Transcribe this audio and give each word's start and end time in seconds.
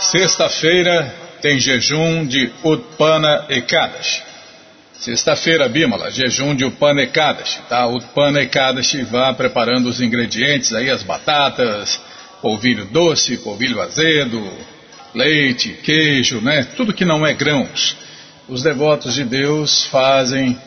Sexta-feira 0.00 1.14
tem 1.40 1.58
jejum 1.58 2.26
de 2.26 2.52
Utpana 2.62 3.46
Ekadashi. 3.48 4.22
Sexta-feira, 4.92 5.66
Bímola, 5.66 6.10
jejum 6.10 6.54
de 6.54 6.66
Utpana 6.66 7.02
Ekadashi, 7.04 7.60
tá? 7.70 7.86
Utpana 7.86 8.42
Ekadashi 8.42 9.02
vá 9.02 9.32
preparando 9.32 9.88
os 9.88 10.02
ingredientes 10.02 10.74
aí, 10.74 10.90
as 10.90 11.02
batatas, 11.02 11.98
polvilho 12.42 12.84
doce, 12.84 13.38
polvilho 13.38 13.80
azedo, 13.80 14.46
leite, 15.14 15.70
queijo, 15.82 16.42
né? 16.42 16.64
Tudo 16.76 16.92
que 16.92 17.06
não 17.06 17.26
é 17.26 17.32
grãos. 17.32 17.96
Os 18.46 18.62
devotos 18.62 19.14
de 19.14 19.24
Deus 19.24 19.84
fazem 19.86 20.60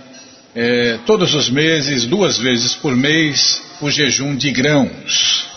é, 0.56 0.98
todos 1.06 1.36
os 1.36 1.48
meses, 1.48 2.08
duas 2.08 2.40
vezes 2.40 2.74
por 2.74 2.96
mês, 2.96 3.62
o 3.80 3.92
jejum 3.92 4.36
de 4.36 4.50
grãos. 4.52 5.57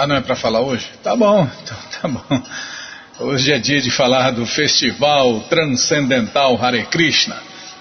Ah, 0.00 0.06
não 0.06 0.14
é 0.14 0.20
para 0.20 0.36
falar 0.36 0.60
hoje? 0.60 0.88
Tá 1.02 1.16
bom, 1.16 1.50
então 1.60 1.76
tá 2.00 2.06
bom. 2.06 2.42
Hoje 3.18 3.52
é 3.52 3.58
dia 3.58 3.80
de 3.80 3.90
falar 3.90 4.30
do 4.30 4.46
Festival 4.46 5.40
Transcendental 5.50 6.56
Hare 6.64 6.84
Krishna. 6.84 7.36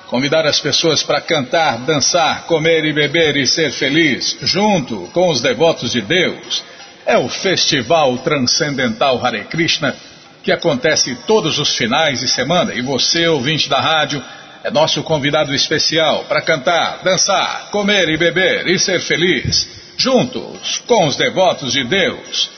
Convidar 0.08 0.44
as 0.48 0.60
pessoas 0.60 1.04
para 1.04 1.22
cantar, 1.22 1.78
dançar, 1.82 2.46
comer 2.46 2.86
e 2.86 2.92
beber 2.92 3.38
e 3.38 3.46
ser 3.46 3.72
feliz, 3.72 4.36
junto 4.42 5.08
com 5.14 5.30
os 5.30 5.42
devotos 5.42 5.92
de 5.92 6.02
Deus. 6.02 6.64
É 7.06 7.20
o 7.20 7.30
Festival 7.30 8.18
Transcendental 8.18 9.24
Hare 9.24 9.44
Krishna 9.44 9.96
que 10.42 10.52
acontece 10.52 11.16
todos 11.28 11.60
os 11.60 11.76
finais 11.76 12.22
de 12.22 12.28
semana 12.28 12.74
e 12.74 12.82
você, 12.82 13.28
ouvinte 13.28 13.70
da 13.70 13.80
rádio, 13.80 14.26
é 14.64 14.72
nosso 14.72 15.04
convidado 15.04 15.54
especial 15.54 16.24
para 16.24 16.42
cantar, 16.42 17.00
dançar, 17.04 17.70
comer 17.70 18.10
e 18.10 18.18
beber 18.18 18.66
e 18.66 18.80
ser 18.80 19.02
feliz, 19.02 19.87
juntos 19.98 20.82
com 20.88 21.08
os 21.08 21.18
devotos 21.18 21.74
de 21.74 21.84
Deus. 21.84 22.50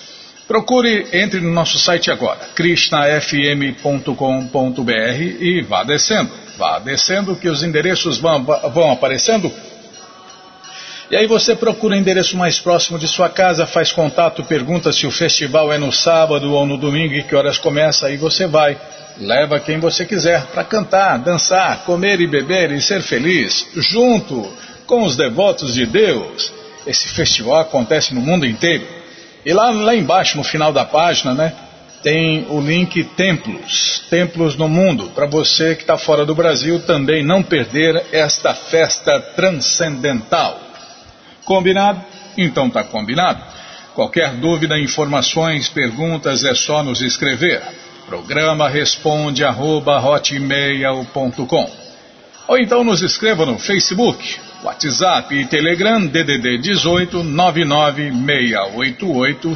Procure, 0.48 1.08
entre 1.14 1.40
no 1.40 1.52
nosso 1.52 1.80
site 1.80 2.12
agora, 2.12 2.40
krishnafm.com.br 2.56 5.22
e 5.40 5.62
vá 5.62 5.84
descendo. 5.84 6.32
Vá 6.58 6.80
descendo 6.80 7.36
que 7.36 7.48
os 7.48 7.64
endereços 7.64 8.18
vão, 8.18 8.44
vão 8.44 8.92
aparecendo. 8.92 9.52
E 11.12 11.16
aí 11.16 11.26
você 11.26 11.56
procura 11.56 11.96
o 11.96 11.98
endereço 11.98 12.38
mais 12.38 12.60
próximo 12.60 13.00
de 13.00 13.08
sua 13.08 13.30
casa, 13.30 13.66
faz 13.66 13.92
contato, 13.92 14.44
pergunta 14.44 14.92
se 14.92 15.08
o 15.08 15.12
festival 15.12 15.74
é 15.74 15.78
no 15.78 15.92
sábado 15.92 16.52
ou 16.52 16.66
no 16.66 16.78
domingo 16.78 17.14
e 17.14 17.24
que 17.24 17.36
horas 17.36 17.58
começa, 17.58 18.08
aí 18.08 18.18
você 18.18 18.46
vai. 18.46 18.78
Leva 19.18 19.60
quem 19.60 19.80
você 19.80 20.06
quiser 20.06 20.46
para 20.48 20.64
cantar, 20.64 21.18
dançar, 21.18 21.84
comer 21.84 22.22
e 22.22 22.28
beber 22.28 22.72
e 22.72 22.82
ser 22.82 23.02
feliz, 23.02 23.68
junto 23.76 24.52
com 24.86 25.04
os 25.04 25.16
devotos 25.16 25.74
de 25.74 25.86
Deus. 25.86 26.59
Esse 26.90 27.14
festival 27.14 27.60
acontece 27.60 28.16
no 28.16 28.22
mundo 28.22 28.48
inteiro. 28.48 28.84
E 29.46 29.54
lá, 29.54 29.70
lá 29.70 29.96
embaixo, 29.96 30.38
no 30.38 30.44
final 30.44 30.74
da 30.74 30.84
página, 30.84 31.36
né, 31.36 31.54
tem 32.02 32.48
o 32.50 32.60
link 32.60 33.04
Templos, 33.16 34.02
Templos 34.10 34.56
no 34.56 34.68
Mundo, 34.68 35.12
para 35.14 35.28
você 35.28 35.76
que 35.76 35.84
está 35.84 36.00
fora 36.00 36.26
do 36.26 36.34
Brasil 36.34 36.80
também 36.80 37.24
não 37.24 37.44
perder 37.44 38.08
esta 38.12 38.56
festa 38.56 39.20
transcendental. 39.36 40.60
Combinado? 41.46 42.02
Então 42.36 42.72
tá 42.72 42.84
combinado. 42.84 43.40
Qualquer 43.94 44.32
dúvida, 44.38 44.80
informações, 44.80 45.70
perguntas 45.70 46.44
é 46.44 46.56
só 46.56 46.82
nos 46.82 47.02
escrever. 47.02 47.62
Programa 48.08 48.68
responde 48.68 49.44
arroba 49.44 50.00
hotmail.com 50.00 51.89
Ou 52.50 52.58
então 52.58 52.84
nos 52.84 53.02
escreva 53.04 53.46
no 53.46 53.60
Facebook, 53.60 54.40
WhatsApp 54.64 55.36
e 55.36 55.46
Telegram 55.46 56.04
DDD 56.04 56.58
18 56.58 57.24
99688 57.24 59.56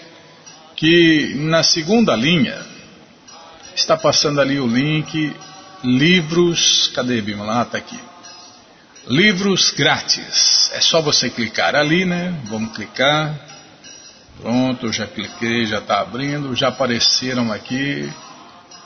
que 0.81 1.35
na 1.35 1.61
segunda 1.61 2.15
linha 2.15 2.57
está 3.75 3.95
passando 3.95 4.41
ali 4.41 4.59
o 4.59 4.65
link 4.65 5.31
livros, 5.83 6.87
cadê 6.87 7.21
Bimala? 7.21 7.61
Ah, 7.61 7.65
tá 7.65 7.77
aqui. 7.77 7.99
Livros 9.07 9.69
grátis. 9.69 10.71
É 10.73 10.81
só 10.81 10.99
você 10.99 11.29
clicar 11.29 11.75
ali, 11.75 12.03
né? 12.03 12.35
Vamos 12.45 12.75
clicar. 12.75 13.39
Pronto, 14.41 14.91
já 14.91 15.05
cliquei, 15.05 15.67
já 15.67 15.77
está 15.77 16.01
abrindo, 16.01 16.55
já 16.55 16.69
apareceram 16.69 17.51
aqui 17.51 18.11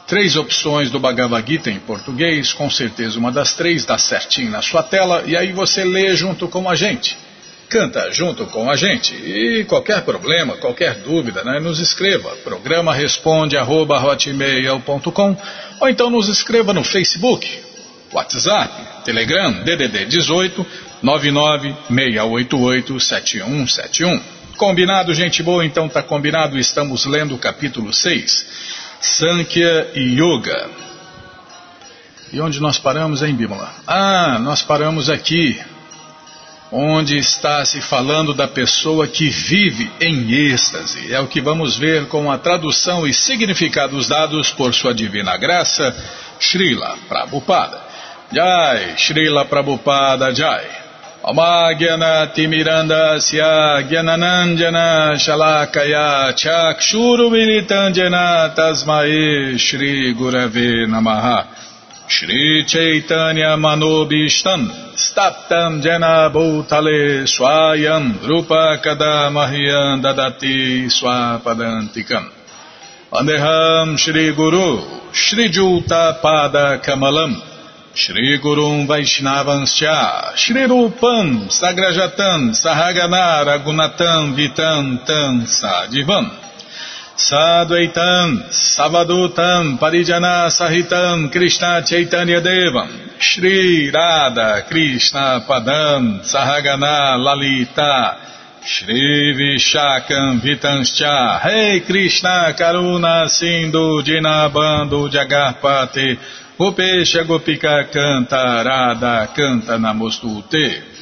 três 0.06 0.36
opções 0.36 0.92
do 0.92 1.00
Bhagavad 1.00 1.50
Gita 1.50 1.72
em 1.72 1.80
português, 1.80 2.52
com 2.52 2.70
certeza 2.70 3.18
uma 3.18 3.32
das 3.32 3.54
três 3.54 3.86
dá 3.86 3.98
certinho 3.98 4.52
na 4.52 4.62
sua 4.62 4.84
tela 4.84 5.24
e 5.26 5.38
aí 5.38 5.54
você 5.54 5.86
lê 5.86 6.14
junto 6.14 6.50
com 6.50 6.70
a 6.70 6.76
gente 6.76 7.18
canta 7.70 8.12
junto 8.12 8.46
com 8.48 8.70
a 8.70 8.76
gente. 8.76 9.14
E 9.16 9.64
qualquer 9.66 10.02
problema, 10.04 10.58
qualquer 10.58 10.96
dúvida, 11.00 11.44
né, 11.44 11.60
nos 11.60 11.80
escreva. 11.80 12.30
Programa 12.44 12.94
responde 12.94 13.58
arroba, 13.58 14.02
ou 15.80 15.90
então 15.90 16.10
nos 16.10 16.28
escreva 16.30 16.74
no 16.74 16.84
Facebook, 16.84 17.48
WhatsApp, 18.14 19.04
Telegram, 19.04 19.52
DDD 19.64 20.06
18 20.06 20.66
99688 21.02 23.00
7171. 23.00 24.22
Combinado, 24.58 25.14
gente 25.14 25.44
boa? 25.44 25.66
Então 25.66 25.90
tá 25.90 26.02
combinado. 26.02 26.58
Estamos 26.58 27.06
lendo 27.06 27.36
o 27.36 27.38
capítulo 27.38 27.94
6, 27.94 28.48
Sankhya 29.02 29.92
Yoga. 29.96 30.70
E 32.32 32.40
onde 32.42 32.60
nós 32.60 32.80
paramos, 32.80 33.22
hein, 33.22 33.36
Bímola? 33.36 33.72
Ah, 33.86 34.40
nós 34.40 34.62
paramos 34.62 35.10
aqui 35.10 35.60
onde 36.76 37.18
está 37.18 37.64
se 37.64 37.80
falando 37.80 38.34
da 38.34 38.50
pessoa 38.50 39.08
que 39.08 39.30
vive 39.30 39.90
em 40.02 40.30
êxtase. 40.52 41.14
É 41.14 41.20
o 41.22 41.28
que 41.28 41.40
vamos 41.40 41.78
ver 41.78 42.08
com 42.08 42.30
a 42.30 42.38
tradução 42.38 43.08
e 43.08 43.14
significados 43.14 44.10
dados 44.10 44.52
por 44.52 44.74
sua 44.74 44.94
divina 44.94 45.38
graça, 45.38 45.96
Srila 46.38 46.98
Prabhupada. 47.08 47.82
Jai, 48.30 48.96
Srila 48.98 49.46
Prabhupada 49.46 50.34
Jai. 50.36 50.66
Omagyanati 51.24 52.42
Timirandasya 52.42 53.82
Gyananandjana 53.90 55.16
Shalakaya 55.18 56.34
Chakshuru 56.36 57.32
Militandjana 57.32 58.54
Tasmae 58.54 59.58
Shri 62.08 62.64
Chaitanya 62.68 63.58
Manobishtam 63.58 64.70
Staptam 64.96 65.82
Jena 65.82 66.30
Bhutale 66.30 67.26
Swayam 67.26 68.22
Rupa 68.28 68.78
Kadamahyam 68.84 70.04
Dadati 70.04 70.86
Swapadantikam 70.86 72.30
Andeham 73.12 73.98
Shri 73.98 74.36
Guru 74.36 74.82
Shri 75.12 75.50
Juta 75.50 76.20
Pada 76.22 76.80
Kamalam 76.86 77.42
Shri 77.96 78.38
Gurum 78.40 78.86
Vaishnavanscha 78.88 80.36
Shri 80.36 80.68
Rupam 80.68 81.50
Sagrajatam 81.50 82.54
Sahagana 82.54 83.44
Ragunatam 83.48 84.36
Vitam 84.38 85.04
Tam 85.08 85.42
Sadivam 85.48 86.45
Sadvaitam, 87.18 88.50
Savadutam, 88.52 89.80
Parijana 89.80 90.50
Sahitam, 90.52 91.32
Krishna 91.32 91.82
Chaitanya 91.86 92.42
Devam, 92.42 92.90
Shri 93.20 93.90
Radha, 93.90 94.64
Krishna 94.68 95.46
Padam, 95.48 96.20
Sahagana 96.20 97.18
Lalita, 97.18 98.18
Shri 98.66 99.34
Vishakam 99.34 100.42
Vitanscha, 100.42 101.42
Rei 101.46 101.80
hey 101.80 101.86
Krishna 101.86 102.54
Karuna 102.58 103.30
Sindhu 103.30 104.04
Dinabando 104.04 105.10
Jagarpati, 105.10 106.20
Gopesha 106.60 107.24
Gopika 107.24 107.90
Canta, 107.94 108.62
Radha 108.66 109.34
Canta 109.34 109.78
Namostute. 109.78 110.95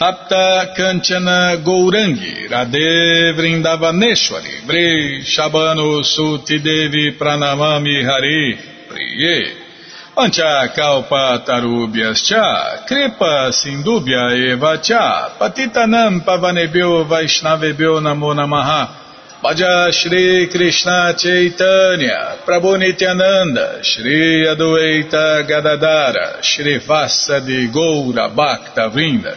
Tapta 0.00 0.72
Kanchana 0.74 1.62
Gourangi, 1.62 2.48
Radhe 2.48 3.34
Vrindavaneshwari, 3.36 4.64
Vri 4.66 5.20
Shabano 5.22 6.02
Suti 6.02 6.58
Devi 6.58 7.18
Pranamami 7.18 8.02
Hari, 8.02 8.58
Priye, 8.88 9.52
Ancha 10.16 10.72
Kalpa 10.74 11.44
Tarubhyas 11.44 12.24
Cha, 12.24 12.82
Kripa 12.86 13.52
Sindubhya 13.52 14.54
Eva 14.54 14.78
Cha, 14.78 15.36
Patitanam 15.38 16.24
Pavanebhyo 16.24 17.04
Vaishnavebhyo 17.06 18.00
Namo 18.00 18.32
Namaha, 18.32 18.88
Bhaja 19.42 19.92
Shri 19.92 20.48
Krishna 20.50 21.12
Chaitanya, 21.14 22.38
Prabhu 22.46 22.78
Nityananda, 22.78 23.84
Shri 23.84 24.46
Adueita 24.46 25.46
Gadadara, 25.46 26.42
Shri 26.42 26.78
Vassa 26.78 27.40
de 27.40 27.68
Goura 27.68 28.34
Bhakta 28.34 28.88
Vrinda, 28.88 29.36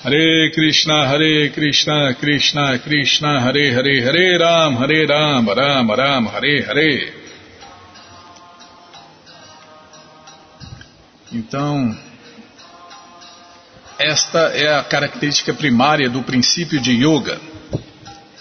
Hare 0.00 0.52
Krishna, 0.54 1.08
Hare 1.08 1.50
Krishna, 1.50 2.14
Krishna 2.14 2.78
Krishna, 2.78 3.40
Hare 3.40 3.72
Hare, 3.72 4.00
Hare 4.00 4.38
Ram, 4.38 4.76
Hare 4.76 5.04
Ram, 5.04 5.48
Ram 5.48 5.90
Ram, 5.90 6.28
Hare 6.28 6.62
Hare. 6.62 7.12
Então, 11.32 11.98
esta 13.98 14.38
é 14.54 14.72
a 14.72 14.84
característica 14.84 15.52
primária 15.52 16.08
do 16.08 16.22
princípio 16.22 16.80
de 16.80 16.92
yoga. 16.92 17.40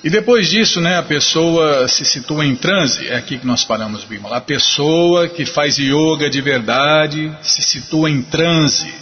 E 0.03 0.11
depois 0.11 0.51
disso, 0.51 0.79
né, 0.79 0.99
a 0.99 1.03
pessoa 1.03 1.87
se 1.87 2.05
situa 2.05 2.45
em 2.45 2.55
transe, 2.55 3.07
é 3.07 3.15
aqui 3.15 3.39
que 3.39 3.47
nós 3.47 3.65
paramos, 3.65 4.03
Bimala. 4.03 4.37
A 4.37 4.41
pessoa 4.41 5.27
que 5.27 5.43
faz 5.43 5.79
yoga 5.79 6.29
de 6.29 6.39
verdade 6.39 7.35
se 7.41 7.63
situa 7.63 8.11
em 8.11 8.21
transe, 8.21 8.93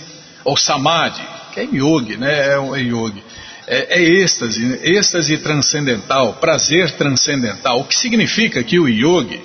ou 0.46 0.56
samadhi 0.56 1.36
que 1.56 1.62
é 1.62 1.64
yogi, 1.64 2.18
né? 2.18 2.50
É, 2.50 2.80
é 2.80 2.82
yogi. 2.82 3.24
É, 3.68 4.00
é 4.00 4.04
êxtase, 4.04 4.80
êxtase 4.84 5.38
transcendental, 5.38 6.34
prazer 6.34 6.92
transcendental. 6.92 7.80
O 7.80 7.86
que 7.86 7.96
significa 7.96 8.62
que 8.62 8.78
o 8.78 8.88
yogi 8.88 9.42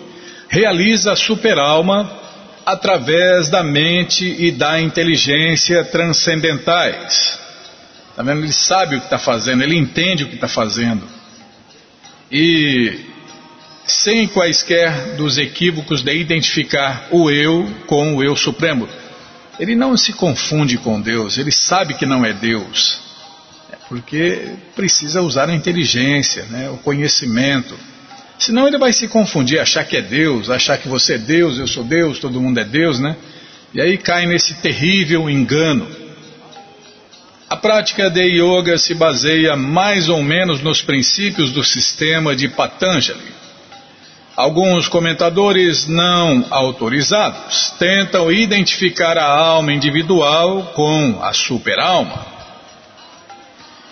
realiza 0.48 1.12
a 1.12 1.16
superalma 1.16 2.18
através 2.66 3.48
da 3.48 3.62
mente 3.62 4.26
e 4.26 4.50
da 4.50 4.80
inteligência 4.80 5.84
transcendentais. 5.84 7.38
Tá 8.16 8.22
vendo? 8.22 8.42
Ele 8.42 8.52
sabe 8.52 8.96
o 8.96 8.98
que 8.98 9.06
está 9.06 9.18
fazendo, 9.18 9.62
ele 9.62 9.76
entende 9.76 10.24
o 10.24 10.28
que 10.28 10.34
está 10.34 10.48
fazendo. 10.48 11.06
E 12.30 13.06
sem 13.86 14.26
quaisquer 14.28 15.16
dos 15.16 15.38
equívocos 15.38 16.02
de 16.02 16.14
identificar 16.14 17.08
o 17.10 17.30
eu 17.30 17.68
com 17.86 18.16
o 18.16 18.22
eu 18.22 18.36
supremo. 18.36 18.88
Ele 19.60 19.76
não 19.76 19.94
se 19.94 20.14
confunde 20.14 20.78
com 20.78 20.98
Deus, 20.98 21.36
ele 21.36 21.52
sabe 21.52 21.92
que 21.92 22.06
não 22.06 22.24
é 22.24 22.32
Deus, 22.32 22.98
é 23.70 23.76
porque 23.90 24.54
precisa 24.74 25.20
usar 25.20 25.50
a 25.50 25.54
inteligência, 25.54 26.44
né, 26.44 26.70
o 26.70 26.78
conhecimento. 26.78 27.78
Senão 28.38 28.66
ele 28.66 28.78
vai 28.78 28.90
se 28.90 29.06
confundir, 29.06 29.60
achar 29.60 29.84
que 29.84 29.98
é 29.98 30.00
Deus, 30.00 30.48
achar 30.48 30.78
que 30.78 30.88
você 30.88 31.16
é 31.16 31.18
Deus, 31.18 31.58
eu 31.58 31.66
sou 31.66 31.84
Deus, 31.84 32.18
todo 32.18 32.40
mundo 32.40 32.58
é 32.58 32.64
Deus, 32.64 32.98
né? 32.98 33.14
E 33.74 33.82
aí 33.82 33.98
cai 33.98 34.24
nesse 34.24 34.54
terrível 34.54 35.28
engano. 35.28 35.86
A 37.46 37.56
prática 37.56 38.08
de 38.08 38.40
yoga 38.40 38.78
se 38.78 38.94
baseia 38.94 39.56
mais 39.56 40.08
ou 40.08 40.22
menos 40.22 40.62
nos 40.62 40.80
princípios 40.80 41.52
do 41.52 41.62
sistema 41.62 42.34
de 42.34 42.48
Patanjali. 42.48 43.39
Alguns 44.40 44.88
comentadores 44.88 45.86
não 45.86 46.46
autorizados 46.48 47.74
tentam 47.78 48.32
identificar 48.32 49.18
a 49.18 49.26
alma 49.26 49.70
individual 49.70 50.72
com 50.74 51.20
a 51.22 51.30
superalma. 51.34 52.24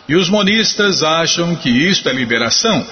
E 0.09 0.17
os 0.17 0.31
monistas 0.31 1.03
acham 1.03 1.55
que 1.55 1.69
isto 1.69 2.09
é 2.09 2.15
liberação, 2.15 2.83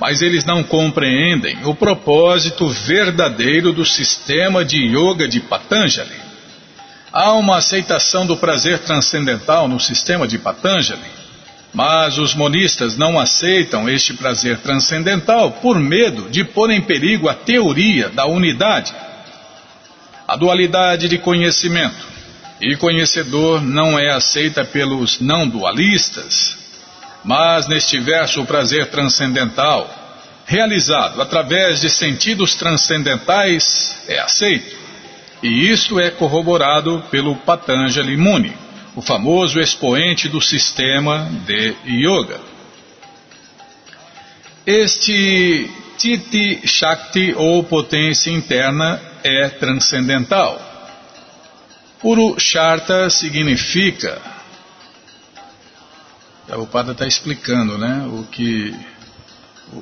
mas 0.00 0.22
eles 0.22 0.46
não 0.46 0.64
compreendem 0.64 1.58
o 1.66 1.74
propósito 1.74 2.66
verdadeiro 2.66 3.74
do 3.74 3.84
sistema 3.84 4.64
de 4.64 4.78
yoga 4.78 5.28
de 5.28 5.38
Patanjali. 5.38 6.16
Há 7.12 7.34
uma 7.34 7.58
aceitação 7.58 8.24
do 8.24 8.38
prazer 8.38 8.78
transcendental 8.78 9.68
no 9.68 9.78
sistema 9.78 10.26
de 10.26 10.38
Patanjali 10.38 11.19
mas 11.72 12.18
os 12.18 12.34
monistas 12.34 12.96
não 12.96 13.18
aceitam 13.18 13.88
este 13.88 14.14
prazer 14.14 14.58
transcendental 14.58 15.52
por 15.52 15.78
medo 15.78 16.28
de 16.28 16.44
pôr 16.44 16.70
em 16.70 16.82
perigo 16.82 17.28
a 17.28 17.34
teoria 17.34 18.08
da 18.08 18.26
unidade, 18.26 18.92
a 20.26 20.36
dualidade 20.36 21.08
de 21.08 21.18
conhecimento. 21.18 22.10
E 22.60 22.76
conhecedor 22.76 23.62
não 23.62 23.98
é 23.98 24.10
aceita 24.10 24.64
pelos 24.64 25.18
não 25.20 25.48
dualistas. 25.48 26.58
Mas 27.24 27.66
neste 27.66 27.98
verso, 28.00 28.42
o 28.42 28.46
prazer 28.46 28.90
transcendental, 28.90 29.88
realizado 30.44 31.22
através 31.22 31.80
de 31.80 31.88
sentidos 31.88 32.54
transcendentais, 32.54 33.96
é 34.08 34.18
aceito. 34.18 34.76
E 35.42 35.70
isto 35.70 35.98
é 35.98 36.10
corroborado 36.10 37.02
pelo 37.10 37.34
Patanjali 37.36 38.16
Muni 38.16 38.54
o 38.94 39.02
famoso 39.02 39.60
expoente 39.60 40.28
do 40.28 40.40
sistema 40.40 41.28
de 41.46 41.74
yoga. 41.86 42.40
Este 44.66 45.70
Titi 45.96 46.66
Shakti 46.66 47.34
ou 47.36 47.62
potência 47.64 48.30
interna 48.30 49.00
é 49.22 49.48
transcendental. 49.48 50.60
Purusharta 52.00 53.10
significa. 53.10 54.20
O 56.48 56.66
Pada 56.66 56.92
está 56.92 57.06
explicando 57.06 57.78
né, 57.78 58.08
o 58.08 58.24
que 58.24 58.74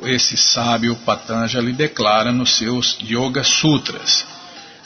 esse 0.04 0.36
sábio 0.36 0.94
Patanjali 0.96 1.72
declara 1.72 2.30
nos 2.30 2.56
seus 2.56 2.98
Yoga 3.00 3.42
Sutras. 3.42 4.26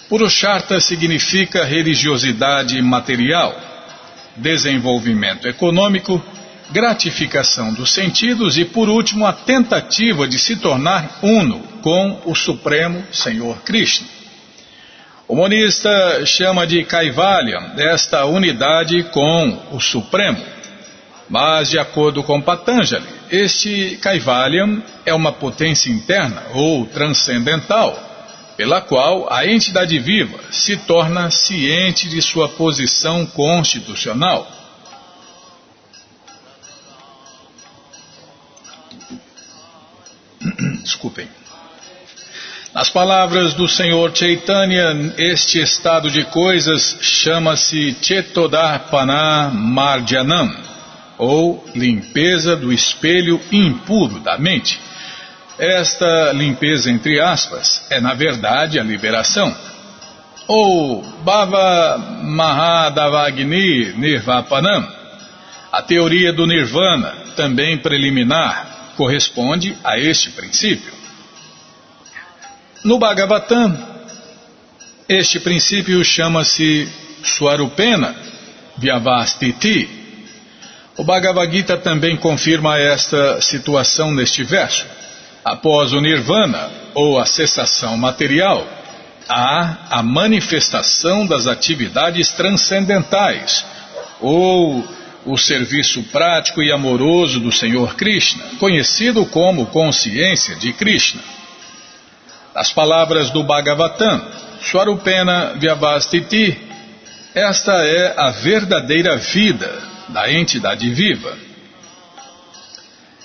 Purusharta 0.08 0.78
significa 0.78 1.64
religiosidade 1.64 2.80
material 2.82 3.71
desenvolvimento 4.36 5.46
econômico, 5.46 6.22
gratificação 6.70 7.72
dos 7.74 7.92
sentidos 7.92 8.56
e, 8.56 8.64
por 8.64 8.88
último, 8.88 9.26
a 9.26 9.32
tentativa 9.32 10.26
de 10.26 10.38
se 10.38 10.56
tornar 10.56 11.18
uno 11.22 11.60
com 11.82 12.22
o 12.24 12.34
Supremo 12.34 13.04
Senhor 13.12 13.60
Krishna. 13.62 14.06
O 15.28 15.36
monista 15.36 16.24
chama 16.26 16.66
de 16.66 16.84
Kaivalya 16.84 17.72
esta 17.76 18.24
unidade 18.26 19.02
com 19.04 19.58
o 19.72 19.80
Supremo. 19.80 20.42
Mas, 21.28 21.70
de 21.70 21.78
acordo 21.78 22.22
com 22.22 22.40
Patanjali, 22.40 23.06
este 23.30 23.98
Kaivalya 24.02 24.82
é 25.06 25.14
uma 25.14 25.32
potência 25.32 25.90
interna 25.90 26.42
ou 26.52 26.84
transcendental 26.86 28.11
pela 28.56 28.80
qual 28.80 29.32
a 29.32 29.46
entidade 29.46 29.98
viva 29.98 30.38
se 30.50 30.76
torna 30.76 31.30
ciente 31.30 32.08
de 32.08 32.20
sua 32.20 32.48
posição 32.48 33.26
constitucional. 33.26 34.50
Desculpem. 40.82 41.28
Nas 42.74 42.88
palavras 42.88 43.52
do 43.52 43.68
Senhor 43.68 44.16
Chaitanya, 44.16 45.12
este 45.18 45.60
estado 45.60 46.10
de 46.10 46.24
coisas 46.24 46.96
chama-se 47.02 47.94
Chetodarpana 48.00 49.50
Mardyanam, 49.52 50.50
ou 51.18 51.62
limpeza 51.74 52.56
do 52.56 52.72
espelho 52.72 53.38
impuro 53.52 54.20
da 54.20 54.38
mente. 54.38 54.80
Esta 55.62 56.32
limpeza, 56.32 56.90
entre 56.90 57.20
aspas, 57.20 57.86
é 57.88 58.00
na 58.00 58.14
verdade 58.14 58.80
a 58.80 58.82
liberação. 58.82 59.56
Ou 60.48 61.02
Bhava 61.22 61.98
Mahadavagni 62.24 63.92
Nirvapanam, 63.92 64.92
a 65.70 65.80
teoria 65.80 66.32
do 66.32 66.48
Nirvana, 66.48 67.14
também 67.36 67.78
preliminar, 67.78 68.94
corresponde 68.96 69.78
a 69.84 69.96
este 70.00 70.30
princípio. 70.30 70.92
No 72.82 72.98
Bhagavatam, 72.98 73.72
este 75.08 75.38
princípio 75.38 76.04
chama-se 76.04 76.88
Swarupena 77.22 78.16
Vyavastiti. 78.78 79.88
O 80.96 81.04
Bhagavad 81.04 81.52
Gita 81.52 81.76
também 81.76 82.16
confirma 82.16 82.80
esta 82.80 83.40
situação 83.40 84.10
neste 84.10 84.42
verso. 84.42 85.01
Após 85.44 85.92
o 85.92 86.00
Nirvana, 86.00 86.70
ou 86.94 87.18
a 87.18 87.26
cessação 87.26 87.96
material, 87.96 88.66
há 89.28 89.76
a 89.90 90.02
manifestação 90.02 91.26
das 91.26 91.46
atividades 91.46 92.30
transcendentais, 92.30 93.64
ou 94.20 94.84
o 95.24 95.36
serviço 95.36 96.02
prático 96.04 96.62
e 96.62 96.70
amoroso 96.70 97.40
do 97.40 97.50
Senhor 97.50 97.94
Krishna, 97.94 98.44
conhecido 98.58 99.24
como 99.26 99.66
consciência 99.66 100.54
de 100.56 100.72
Krishna. 100.72 101.22
As 102.54 102.72
palavras 102.72 103.30
do 103.30 103.42
Bhagavatam, 103.42 104.22
Swarupena 104.60 105.54
Vyavastiti, 105.56 106.56
esta 107.34 107.72
é 107.72 108.14
a 108.16 108.30
verdadeira 108.30 109.16
vida 109.16 109.82
da 110.08 110.30
entidade 110.30 110.88
viva. 110.90 111.36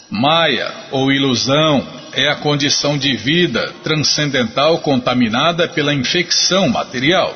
Maya, 0.10 0.74
ou 0.92 1.12
ilusão, 1.12 1.86
é 2.18 2.30
a 2.30 2.36
condição 2.36 2.98
de 2.98 3.16
vida 3.16 3.72
transcendental 3.84 4.80
contaminada 4.80 5.68
pela 5.68 5.94
infecção 5.94 6.68
material. 6.68 7.32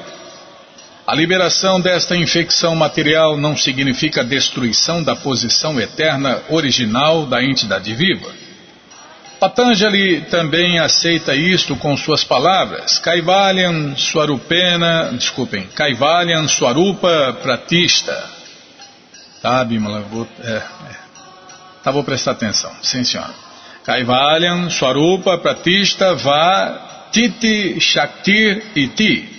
A 1.06 1.14
liberação 1.14 1.80
desta 1.80 2.18
infecção 2.18 2.76
material 2.76 3.38
não 3.38 3.56
significa 3.56 4.24
destruição 4.24 5.04
da 5.04 5.16
posição 5.16 5.80
eterna 5.80 6.42
original 6.50 7.28
da 7.28 7.44
entidade 7.44 7.94
viva. 7.94 8.28
Patanjali 9.40 10.22
também 10.22 10.80
aceita 10.80 11.36
isto 11.36 11.76
com 11.76 11.96
suas 11.96 12.24
palavras. 12.24 12.98
Kaivalyan 12.98 13.96
Swarupena, 13.96 15.12
desculpem, 15.14 15.68
Kaivalyan 15.76 16.48
Swarupa 16.48 17.38
Pratista. 17.42 18.30
Tá, 19.44 19.64
Bimala? 19.64 20.02
Vou, 20.02 20.28
é, 20.44 20.52
é. 20.52 20.64
Tá, 21.84 21.92
vou 21.92 22.04
prestar 22.04 22.32
atenção. 22.32 22.72
Sim, 22.82 23.04
senhora. 23.04 23.51
Kaivalyan 23.84 24.70
Swarupa 24.70 25.38
Pratista 25.38 26.14
Va 26.14 27.10
Titi 27.12 27.80
Shaktir 27.80 28.64
Iti. 28.76 29.30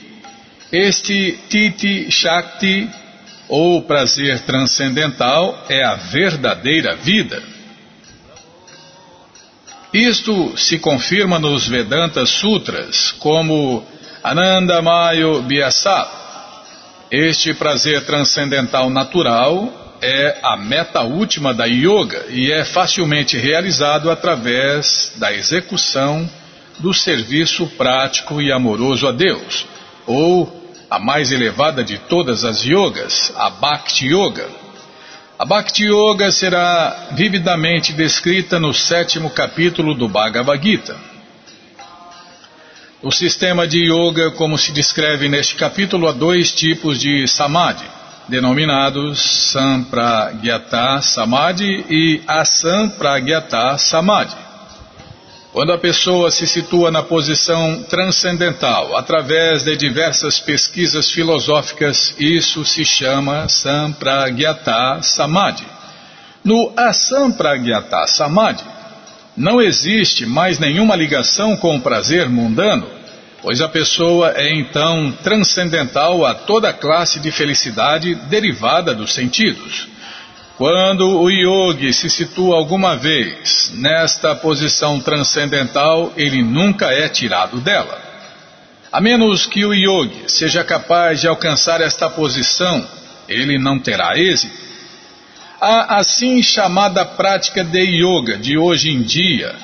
Este 0.73 1.39
Titi 1.49 2.11
Shakti, 2.11 2.89
ou 3.49 3.83
prazer 3.83 4.41
transcendental, 4.41 5.67
é 5.69 5.85
a 5.85 5.95
verdadeira 5.95 6.97
vida. 6.97 7.43
Isto 9.93 10.57
se 10.57 10.79
confirma 10.79 11.39
nos 11.39 11.69
Vedanta 11.69 12.25
Sutras 12.25 13.13
como 13.13 13.87
Anandamayo 14.23 15.43
Vyasa. 15.43 16.09
Este 17.11 17.53
prazer 17.53 18.07
transcendental 18.07 18.89
natural 18.89 19.82
é 20.03 20.41
a 20.43 20.57
meta 20.57 21.03
última 21.03 21.55
da 21.55 21.65
yoga 21.65 22.27
e 22.29 22.51
é 22.51 22.65
facilmente 22.65 23.39
realizado 23.39 24.11
através 24.11 25.13
da 25.17 25.33
execução 25.33 26.29
do 26.81 26.93
serviço 26.93 27.69
prático 27.79 28.43
e 28.43 28.51
amoroso 28.51 29.07
a 29.07 29.13
Deus, 29.13 29.65
ou 30.05 30.61
a 30.91 30.99
mais 30.99 31.31
elevada 31.31 31.85
de 31.85 31.99
todas 31.99 32.45
as 32.45 32.65
yogas, 32.65 33.33
a 33.37 33.49
Bhakti 33.49 34.09
Yoga. 34.09 34.49
A 35.39 35.45
Bhakti 35.45 35.85
Yoga 35.85 36.33
será 36.33 37.11
vividamente 37.13 37.93
descrita 37.93 38.59
no 38.59 38.75
sétimo 38.75 39.31
capítulo 39.31 39.95
do 39.95 40.09
Bhagavad 40.09 40.61
Gita. 40.63 40.97
O 43.01 43.11
sistema 43.11 43.67
de 43.67 43.79
yoga, 43.87 44.31
como 44.33 44.57
se 44.59 44.73
descreve 44.73 45.29
neste 45.29 45.55
capítulo, 45.57 46.09
há 46.09 46.13
dois 46.13 46.53
tipos 46.53 47.01
de 47.01 47.27
samadhi, 47.27 47.85
denominados 48.29 49.51
Sampragyata 49.53 51.01
Samadhi 51.03 51.85
e 51.89 52.23
Asampragyata 52.27 53.77
Samadhi. 53.79 54.37
Quando 55.53 55.73
a 55.73 55.79
pessoa 55.79 56.31
se 56.31 56.47
situa 56.47 56.91
na 56.91 57.03
posição 57.03 57.83
transcendental 57.83 58.97
através 58.97 59.63
de 59.63 59.77
diversas 59.77 60.41
pesquisas 60.41 61.11
filosóficas, 61.11 62.15
isso 62.19 62.65
se 62.65 62.85
chama 62.85 63.49
Sampragyata 63.49 65.03
Samadhi. 65.03 65.67
No 66.43 66.73
Asampragyata 66.75 68.07
Samadhi, 68.07 68.65
não 69.37 69.61
existe 69.61 70.25
mais 70.25 70.59
nenhuma 70.59 70.97
ligação 70.97 71.57
com 71.57 71.77
o 71.77 71.81
prazer 71.81 72.29
mundano, 72.29 72.87
pois 73.43 73.61
a 73.61 73.69
pessoa 73.69 74.33
é 74.37 74.55
então 74.55 75.13
transcendental 75.23 76.25
a 76.25 76.33
toda 76.33 76.73
classe 76.73 77.19
de 77.19 77.33
felicidade 77.33 78.15
derivada 78.15 78.95
dos 78.95 79.13
sentidos. 79.13 79.89
Quando 80.57 81.21
o 81.21 81.29
yogi 81.29 81.93
se 81.93 82.09
situa 82.09 82.57
alguma 82.57 82.97
vez 82.97 83.73
nesta 83.75 84.37
posição 84.37 85.01
transcendental, 85.01 86.13
ele 86.17 86.41
nunca 86.41 86.87
é 86.93 87.09
tirado 87.09 87.61
dela. 87.61 88.01
A 88.93 89.01
menos 89.01 89.45
que 89.45 89.65
o 89.65 89.75
yogi 89.75 90.25
seja 90.29 90.63
capaz 90.63 91.21
de 91.21 91.27
alcançar 91.27 91.81
esta 91.81 92.09
posição, 92.09 92.87
ele 93.29 93.59
não 93.59 93.79
terá 93.79 94.17
êxito. 94.17 94.55
A 95.61 95.99
assim 95.99 96.43
chamada 96.43 97.05
prática 97.05 97.65
de 97.65 97.81
yoga 97.81 98.37
de 98.37 98.57
hoje 98.57 98.91
em 98.91 99.03
dia, 99.03 99.57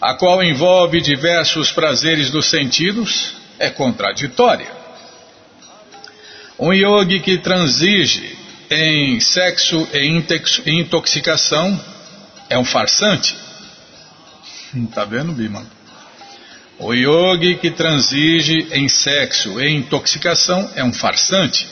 a 0.00 0.14
qual 0.14 0.42
envolve 0.42 1.00
diversos 1.00 1.70
prazeres 1.70 2.30
dos 2.30 2.46
sentidos, 2.46 3.34
é 3.58 3.68
contraditória. 3.68 4.70
Um 6.58 6.72
yogi 6.72 7.20
que 7.20 7.38
transige 7.38 8.38
em 8.70 9.20
sexo 9.20 9.88
e 9.92 10.80
intoxicação 10.80 11.78
é 12.48 12.58
um 12.58 12.64
farsante. 12.64 13.36
Tá 14.94 15.04
vendo, 15.04 15.32
Bima? 15.32 15.66
O 16.78 16.94
yogi 16.94 17.56
que 17.56 17.72
transige 17.72 18.68
em 18.72 18.88
sexo 18.88 19.60
e 19.60 19.68
intoxicação 19.68 20.70
é 20.76 20.84
um 20.84 20.92
farsante. 20.92 21.66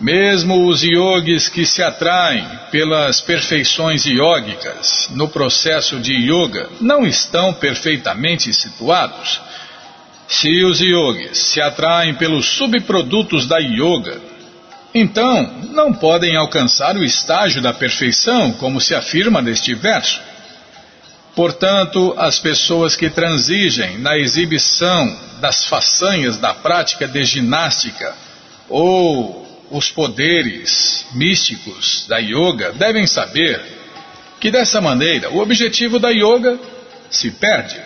Mesmo 0.00 0.66
os 0.66 0.82
yogis 0.82 1.48
que 1.48 1.64
se 1.64 1.82
atraem 1.82 2.46
pelas 2.70 3.20
perfeições 3.20 4.04
yógicas 4.04 5.08
no 5.10 5.28
processo 5.28 6.00
de 6.00 6.12
yoga 6.12 6.68
não 6.80 7.06
estão 7.06 7.52
perfeitamente 7.52 8.52
situados. 8.52 9.40
Se 10.26 10.64
os 10.64 10.80
yogis 10.80 11.38
se 11.38 11.60
atraem 11.60 12.14
pelos 12.14 12.46
subprodutos 12.46 13.46
da 13.46 13.58
yoga, 13.58 14.20
então, 14.94 15.52
não 15.72 15.92
podem 15.92 16.36
alcançar 16.36 16.96
o 16.96 17.02
estágio 17.02 17.60
da 17.60 17.72
perfeição, 17.72 18.52
como 18.52 18.80
se 18.80 18.94
afirma 18.94 19.42
neste 19.42 19.74
verso. 19.74 20.20
Portanto, 21.34 22.14
as 22.16 22.38
pessoas 22.38 22.94
que 22.94 23.10
transigem 23.10 23.98
na 23.98 24.16
exibição 24.16 25.18
das 25.40 25.64
façanhas 25.64 26.38
da 26.38 26.54
prática 26.54 27.08
de 27.08 27.24
ginástica 27.24 28.14
ou 28.68 29.43
os 29.70 29.90
poderes 29.90 31.06
místicos 31.14 32.06
da 32.08 32.18
yoga 32.18 32.72
devem 32.72 33.06
saber 33.06 33.60
que 34.40 34.50
dessa 34.50 34.80
maneira 34.80 35.30
o 35.30 35.38
objetivo 35.38 35.98
da 35.98 36.10
yoga 36.10 36.58
se 37.10 37.30
perde. 37.30 37.80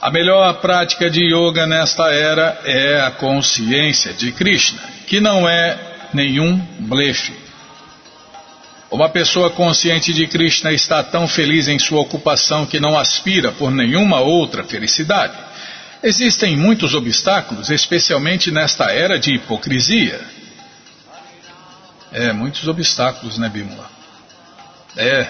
A 0.00 0.10
melhor 0.10 0.60
prática 0.60 1.10
de 1.10 1.24
yoga 1.24 1.66
nesta 1.66 2.12
era 2.12 2.60
é 2.64 3.00
a 3.00 3.10
consciência 3.10 4.12
de 4.12 4.30
Krishna, 4.30 4.80
que 5.06 5.20
não 5.20 5.48
é 5.48 5.76
nenhum 6.14 6.56
blefe. 6.80 7.32
Uma 8.90 9.08
pessoa 9.08 9.50
consciente 9.50 10.12
de 10.14 10.26
Krishna 10.26 10.72
está 10.72 11.02
tão 11.02 11.28
feliz 11.28 11.68
em 11.68 11.78
sua 11.78 12.00
ocupação 12.00 12.64
que 12.64 12.80
não 12.80 12.98
aspira 12.98 13.52
por 13.52 13.70
nenhuma 13.70 14.20
outra 14.20 14.64
felicidade. 14.64 15.47
Existem 16.02 16.56
muitos 16.56 16.94
obstáculos, 16.94 17.70
especialmente 17.70 18.50
nesta 18.50 18.84
era 18.84 19.18
de 19.18 19.34
hipocrisia. 19.34 20.20
É, 22.12 22.32
muitos 22.32 22.66
obstáculos, 22.68 23.36
né, 23.38 23.48
Bimala? 23.48 23.90
É. 24.96 25.26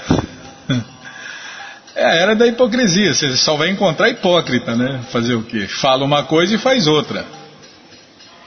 É 1.94 2.04
a 2.04 2.14
era 2.14 2.36
da 2.36 2.46
hipocrisia, 2.46 3.12
você 3.12 3.36
só 3.36 3.56
vai 3.56 3.70
encontrar 3.70 4.08
hipócrita, 4.08 4.76
né? 4.76 5.00
Fazer 5.10 5.34
o 5.34 5.42
quê? 5.42 5.66
Fala 5.66 6.04
uma 6.04 6.22
coisa 6.22 6.54
e 6.54 6.58
faz 6.58 6.86
outra. 6.86 7.26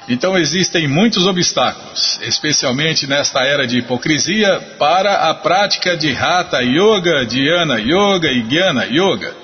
Então 0.07 0.37
existem 0.37 0.87
muitos 0.87 1.27
obstáculos, 1.27 2.17
especialmente 2.21 3.05
nesta 3.05 3.41
era 3.43 3.67
de 3.67 3.79
hipocrisia, 3.79 4.57
para 4.79 5.29
a 5.29 5.33
prática 5.33 5.97
de 5.97 6.15
Hatha 6.15 6.61
Yoga, 6.61 7.25
Dhyana 7.25 7.77
Yoga 7.77 8.31
e 8.31 8.41
Jnana 8.41 8.85
Yoga. 8.85 9.40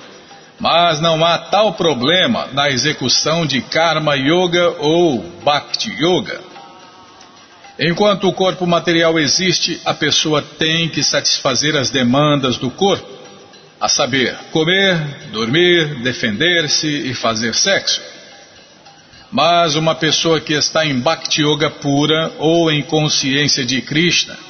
Mas 0.58 1.00
não 1.00 1.24
há 1.24 1.38
tal 1.38 1.74
problema 1.74 2.48
na 2.52 2.68
execução 2.68 3.46
de 3.46 3.60
Karma 3.60 4.16
Yoga 4.16 4.74
ou 4.78 5.20
Bhakti 5.44 5.90
Yoga. 5.90 6.40
Enquanto 7.78 8.26
o 8.26 8.32
corpo 8.32 8.66
material 8.66 9.18
existe, 9.20 9.80
a 9.84 9.94
pessoa 9.94 10.42
tem 10.42 10.88
que 10.88 11.02
satisfazer 11.02 11.76
as 11.76 11.90
demandas 11.90 12.58
do 12.58 12.70
corpo, 12.70 13.06
a 13.80 13.88
saber, 13.88 14.34
comer, 14.50 15.28
dormir, 15.30 16.02
defender-se 16.02 16.88
e 16.88 17.14
fazer 17.14 17.54
sexo. 17.54 18.02
Mas 19.30 19.76
uma 19.76 19.94
pessoa 19.94 20.40
que 20.40 20.54
está 20.54 20.84
em 20.84 20.98
Bhakti 20.98 21.42
Yoga 21.42 21.70
pura 21.70 22.32
ou 22.38 22.68
em 22.72 22.82
consciência 22.82 23.64
de 23.64 23.80
Krishna 23.80 24.47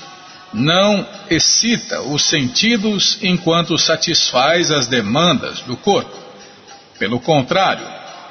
não 0.53 1.07
excita 1.31 2.01
os 2.03 2.23
sentidos 2.23 3.19
enquanto 3.23 3.79
satisfaz 3.79 4.71
as 4.71 4.87
demandas 4.87 5.61
do 5.61 5.77
corpo. 5.77 6.17
Pelo 6.99 7.21
contrário, 7.21 7.87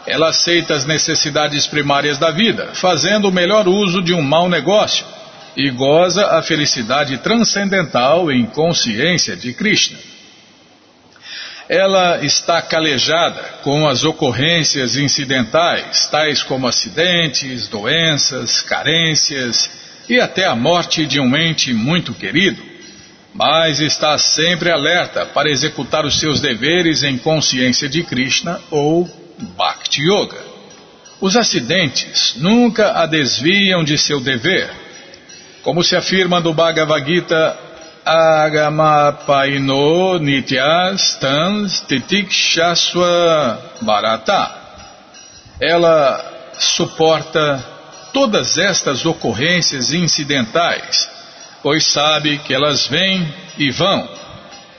ela 0.05 0.29
aceita 0.29 0.73
as 0.73 0.85
necessidades 0.85 1.67
primárias 1.67 2.17
da 2.17 2.31
vida, 2.31 2.71
fazendo 2.73 3.27
o 3.27 3.31
melhor 3.31 3.67
uso 3.67 4.01
de 4.01 4.13
um 4.13 4.21
mau 4.21 4.49
negócio 4.49 5.05
e 5.55 5.69
goza 5.69 6.25
a 6.37 6.41
felicidade 6.41 7.17
transcendental 7.17 8.31
em 8.31 8.45
consciência 8.45 9.35
de 9.35 9.53
Krishna. 9.53 9.97
Ela 11.69 12.23
está 12.23 12.61
calejada 12.61 13.41
com 13.61 13.87
as 13.87 14.05
ocorrências 14.05 14.95
incidentais, 14.95 16.07
tais 16.07 16.41
como 16.41 16.67
acidentes, 16.67 17.67
doenças, 17.67 18.61
carências 18.61 19.86
e 20.09 20.19
até 20.19 20.45
a 20.45 20.55
morte 20.55 21.05
de 21.05 21.19
um 21.19 21.35
ente 21.35 21.73
muito 21.73 22.13
querido, 22.13 22.61
mas 23.33 23.79
está 23.79 24.17
sempre 24.17 24.71
alerta 24.71 25.25
para 25.25 25.49
executar 25.49 26.05
os 26.05 26.19
seus 26.19 26.39
deveres 26.39 27.03
em 27.03 27.17
consciência 27.17 27.87
de 27.87 28.03
Krishna 28.03 28.59
ou 28.71 29.07
Bhakti 29.55 30.01
Yoga. 30.01 30.41
Os 31.19 31.35
acidentes 31.35 32.35
nunca 32.37 33.01
a 33.01 33.05
desviam 33.05 33.83
de 33.83 33.97
seu 33.97 34.19
dever. 34.19 34.69
Como 35.61 35.83
se 35.83 35.95
afirma 35.95 36.39
no 36.39 36.53
Bhagavad 36.53 37.05
Gita, 37.05 37.57
Agamapaino 38.05 40.17
Nityas 40.19 41.17
Tans 41.19 41.83
Titikshaswa 41.87 43.71
Bharata. 43.81 44.55
Ela 45.59 46.53
suporta 46.57 47.76
todas 48.13 48.57
estas 48.57 49.05
ocorrências 49.05 49.91
incidentais, 49.91 51.09
pois 51.61 51.85
sabe 51.85 52.37
que 52.39 52.53
elas 52.53 52.87
vêm 52.87 53.33
e 53.57 53.71
vão 53.71 54.09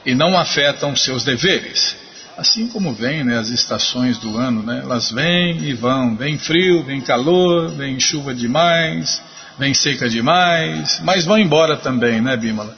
e 0.05 0.15
não 0.15 0.39
afetam 0.39 0.97
seus 0.97 1.25
deveres. 1.25 1.97
Assim 2.37 2.69
como 2.69 2.93
vêm 2.93 3.25
né, 3.25 3.37
as 3.37 3.49
estações 3.49 4.17
do 4.17 4.39
ano, 4.39 4.63
né, 4.63 4.81
elas 4.83 5.11
vêm 5.11 5.59
e 5.65 5.75
vão. 5.75 6.17
Vem 6.17 6.39
frio, 6.39 6.85
vem 6.85 7.01
calor, 7.01 7.69
vem 7.73 7.99
chuva 7.99 8.33
demais, 8.33 9.21
vem 9.59 9.75
seca 9.75 10.09
demais, 10.09 11.01
mas 11.03 11.25
vão 11.25 11.37
embora 11.37 11.77
também, 11.77 12.21
né, 12.21 12.37
Bímola? 12.37 12.77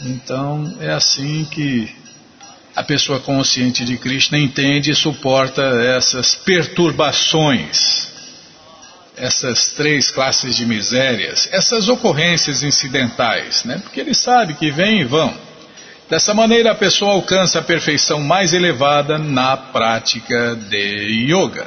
Então 0.00 0.76
é 0.80 0.90
assim 0.90 1.44
que 1.50 1.94
a 2.74 2.82
pessoa 2.82 3.20
consciente 3.20 3.84
de 3.84 3.96
Krishna 3.96 4.38
entende 4.38 4.90
e 4.90 4.94
suporta 4.94 5.62
essas 5.62 6.34
perturbações, 6.34 8.08
essas 9.16 9.70
três 9.70 10.10
classes 10.10 10.54
de 10.54 10.66
misérias, 10.66 11.48
essas 11.50 11.88
ocorrências 11.88 12.62
incidentais, 12.62 13.64
né? 13.64 13.78
porque 13.82 14.00
ele 14.00 14.14
sabe 14.14 14.54
que 14.54 14.70
vêm 14.70 15.00
e 15.00 15.04
vão. 15.04 15.34
Dessa 16.08 16.32
maneira 16.34 16.72
a 16.72 16.74
pessoa 16.74 17.12
alcança 17.12 17.58
a 17.58 17.62
perfeição 17.62 18.20
mais 18.20 18.52
elevada 18.52 19.18
na 19.18 19.56
prática 19.56 20.54
de 20.54 21.32
yoga. 21.32 21.66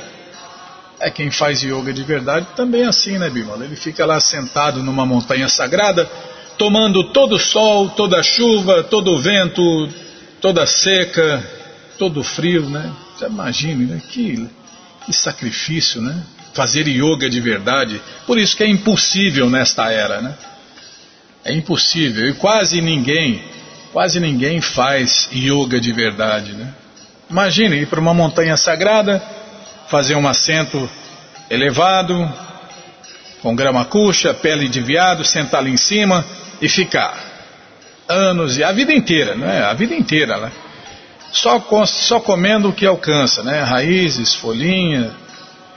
É 1.00 1.10
quem 1.10 1.32
faz 1.32 1.62
yoga 1.62 1.92
de 1.92 2.04
verdade 2.04 2.48
também 2.56 2.84
é 2.84 2.88
assim, 2.88 3.18
né, 3.18 3.30
Bimala? 3.30 3.66
Ele 3.66 3.76
fica 3.76 4.06
lá 4.06 4.20
sentado 4.20 4.84
numa 4.84 5.06
montanha 5.06 5.50
sagrada 5.50 6.10
tomando 6.58 7.06
todo 7.06 7.38
o 7.38 7.40
sol, 7.40 7.90
toda 7.90 8.20
a 8.20 8.24
chuva, 8.24 8.84
todo 8.84 9.14
o 9.14 9.20
vento, 9.20 9.90
toda 10.42 10.64
a 10.64 10.68
seca, 10.68 11.42
todo 11.98 12.20
o 12.20 12.24
frio, 12.24 12.70
né? 12.70 12.94
Você 13.16 13.26
imagine, 13.26 13.86
né? 13.86 14.02
Que, 14.10 14.46
que 15.06 15.14
sacrifício, 15.14 16.02
né? 16.02 16.22
Fazer 16.54 16.88
yoga 16.88 17.30
de 17.30 17.40
verdade. 17.40 18.02
Por 18.26 18.38
isso 18.38 18.56
que 18.56 18.64
é 18.64 18.68
impossível 18.68 19.50
nesta 19.50 19.92
era, 19.92 20.22
né? 20.22 20.36
É 21.44 21.54
impossível. 21.54 22.28
E 22.28 22.34
quase 22.34 22.82
ninguém, 22.82 23.42
quase 23.94 24.20
ninguém 24.20 24.60
faz 24.62 25.30
yoga 25.32 25.80
de 25.80 25.92
verdade, 25.92 26.54
né? 26.54 26.74
Imagine 27.30 27.78
ir 27.78 27.88
para 27.88 28.00
uma 28.00 28.14
montanha 28.14 28.58
sagrada, 28.58 29.22
fazer 29.88 30.16
um 30.16 30.28
assento 30.28 30.90
elevado, 31.50 32.32
com 33.42 33.56
grama 33.56 33.86
cuxa, 33.86 34.34
pele 34.34 34.68
de 34.68 34.82
viado, 34.82 35.24
sentar 35.24 35.62
ali 35.62 35.72
em 35.72 35.78
cima, 35.78 36.26
e 36.62 36.68
ficar 36.68 37.18
anos 38.08 38.58
e 38.58 38.64
a 38.64 38.72
vida 38.72 38.92
inteira, 38.92 39.36
né? 39.36 39.64
A 39.64 39.74
vida 39.74 39.96
inteira, 39.96 40.38
né? 40.38 40.52
Só, 41.32 41.64
só 41.86 42.20
comendo 42.20 42.70
o 42.70 42.74
que 42.74 42.86
alcança, 42.86 43.44
né? 43.44 43.62
Raízes, 43.62 44.34
folhinha 44.34 45.12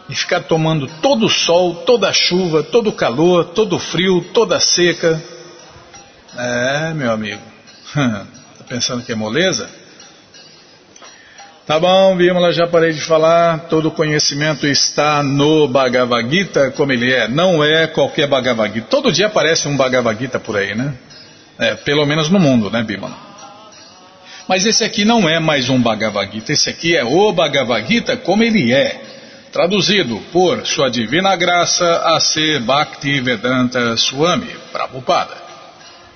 e 0.08 0.14
ficar 0.14 0.42
tomando 0.42 0.86
todo 1.00 1.26
o 1.26 1.30
sol, 1.30 1.74
toda 1.86 2.08
a 2.08 2.12
chuva, 2.12 2.62
todo 2.62 2.90
o 2.90 2.92
calor, 2.92 3.46
todo 3.46 3.76
o 3.76 3.78
frio, 3.78 4.20
toda 4.32 4.56
a 4.56 4.60
seca. 4.60 5.22
É, 6.36 6.92
meu 6.94 7.10
amigo. 7.12 7.42
tá 7.94 8.64
pensando 8.68 9.04
que 9.04 9.12
é 9.12 9.14
moleza? 9.14 9.68
Tá 11.64 11.78
bom, 11.78 12.16
Bímola, 12.16 12.52
já 12.52 12.66
parei 12.66 12.92
de 12.92 13.00
falar. 13.00 13.60
Todo 13.68 13.90
conhecimento 13.90 14.66
está 14.66 15.22
no 15.22 15.68
Bhagavad 15.68 16.28
Gita 16.28 16.72
como 16.72 16.92
ele 16.92 17.12
é. 17.12 17.28
Não 17.28 17.62
é 17.62 17.86
qualquer 17.86 18.26
Bhagavad 18.26 18.74
Gita. 18.74 18.88
Todo 18.90 19.12
dia 19.12 19.28
aparece 19.28 19.68
um 19.68 19.76
Bhagavad 19.76 20.18
Gita 20.18 20.40
por 20.40 20.56
aí, 20.56 20.74
né? 20.74 20.92
É, 21.58 21.76
pelo 21.76 22.04
menos 22.04 22.28
no 22.28 22.40
mundo, 22.40 22.68
né, 22.68 22.82
Bímola? 22.82 23.16
Mas 24.48 24.66
esse 24.66 24.82
aqui 24.82 25.04
não 25.04 25.28
é 25.28 25.38
mais 25.38 25.70
um 25.70 25.80
Bhagavad 25.80 26.32
Gita. 26.32 26.52
Esse 26.52 26.68
aqui 26.68 26.96
é 26.96 27.04
o 27.04 27.32
Bhagavad 27.32 27.86
Gita 27.86 28.16
como 28.16 28.42
ele 28.42 28.72
é. 28.72 29.11
Traduzido 29.52 30.18
por 30.32 30.66
Sua 30.66 30.90
Divina 30.90 31.36
Graça 31.36 31.84
a 32.06 32.18
ser 32.18 32.58
Bhakti 32.60 33.20
Vedanta 33.20 33.98
Swami 33.98 34.48
Prabhupada. 34.72 35.36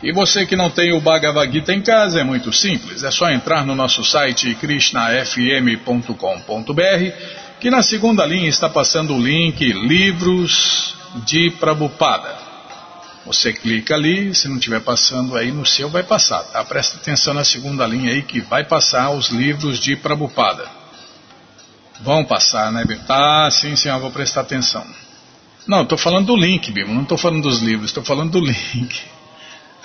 E 0.02 0.10
você 0.10 0.46
que 0.46 0.56
não 0.56 0.70
tem 0.70 0.94
o 0.94 1.02
Bhagavad 1.02 1.52
Gita 1.52 1.74
em 1.74 1.82
casa, 1.82 2.18
é 2.18 2.24
muito 2.24 2.50
simples, 2.50 3.04
é 3.04 3.10
só 3.10 3.30
entrar 3.30 3.66
no 3.66 3.74
nosso 3.74 4.02
site 4.02 4.54
krishnafm.com.br, 4.54 6.12
que 7.60 7.70
na 7.70 7.82
segunda 7.82 8.24
linha 8.24 8.48
está 8.48 8.70
passando 8.70 9.14
o 9.14 9.22
link 9.22 9.62
Livros 9.70 10.94
de 11.26 11.50
Prabhupada. 11.60 12.34
Você 13.26 13.52
clica 13.52 13.96
ali, 13.96 14.34
se 14.34 14.48
não 14.48 14.56
estiver 14.56 14.80
passando 14.80 15.36
aí 15.36 15.52
no 15.52 15.66
seu, 15.66 15.90
vai 15.90 16.02
passar, 16.02 16.42
tá? 16.44 16.64
Presta 16.64 16.96
atenção 16.96 17.34
na 17.34 17.44
segunda 17.44 17.86
linha 17.86 18.12
aí 18.12 18.22
que 18.22 18.40
vai 18.40 18.64
passar 18.64 19.10
os 19.10 19.28
livros 19.28 19.78
de 19.78 19.94
Prabhupada. 19.94 20.75
Vão 22.00 22.24
passar, 22.24 22.70
né, 22.72 22.84
Bim? 22.84 22.98
Tá, 22.98 23.50
sim, 23.50 23.74
eu 23.84 24.00
vou 24.00 24.10
prestar 24.10 24.42
atenção. 24.42 24.84
Não, 25.66 25.82
estou 25.82 25.98
falando 25.98 26.26
do 26.26 26.36
link, 26.36 26.70
Bim, 26.70 26.84
não 26.84 27.02
estou 27.02 27.18
falando 27.18 27.42
dos 27.42 27.60
livros, 27.60 27.90
estou 27.90 28.04
falando 28.04 28.32
do 28.32 28.40
link 28.40 29.16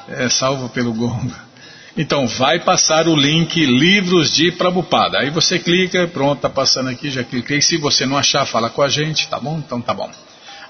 é 0.08 0.30
salvo 0.30 0.69
pelo 0.69 0.93
Gonga. 0.93 1.52
Então, 1.97 2.26
vai 2.26 2.60
passar 2.60 3.08
o 3.08 3.15
link 3.15 3.65
Livros 3.65 4.34
de 4.34 4.52
Prabupada. 4.52 5.19
Aí 5.19 5.30
você 5.30 5.60
clica, 5.60 6.08
pronto, 6.08 6.39
tá 6.39 6.50
passando 6.50 6.89
aqui, 6.89 7.10
já 7.10 7.24
cliquei. 7.24 7.62
Se 7.62 7.78
você 7.78 8.06
não 8.06 8.17
achar, 8.17 8.45
fala 8.45 8.69
com 8.69 8.82
a 8.82 8.88
gente, 8.88 9.28
tá 9.28 9.39
bom? 9.39 9.58
Então 9.58 9.82
tá 9.82 9.93
bom. 9.93 10.10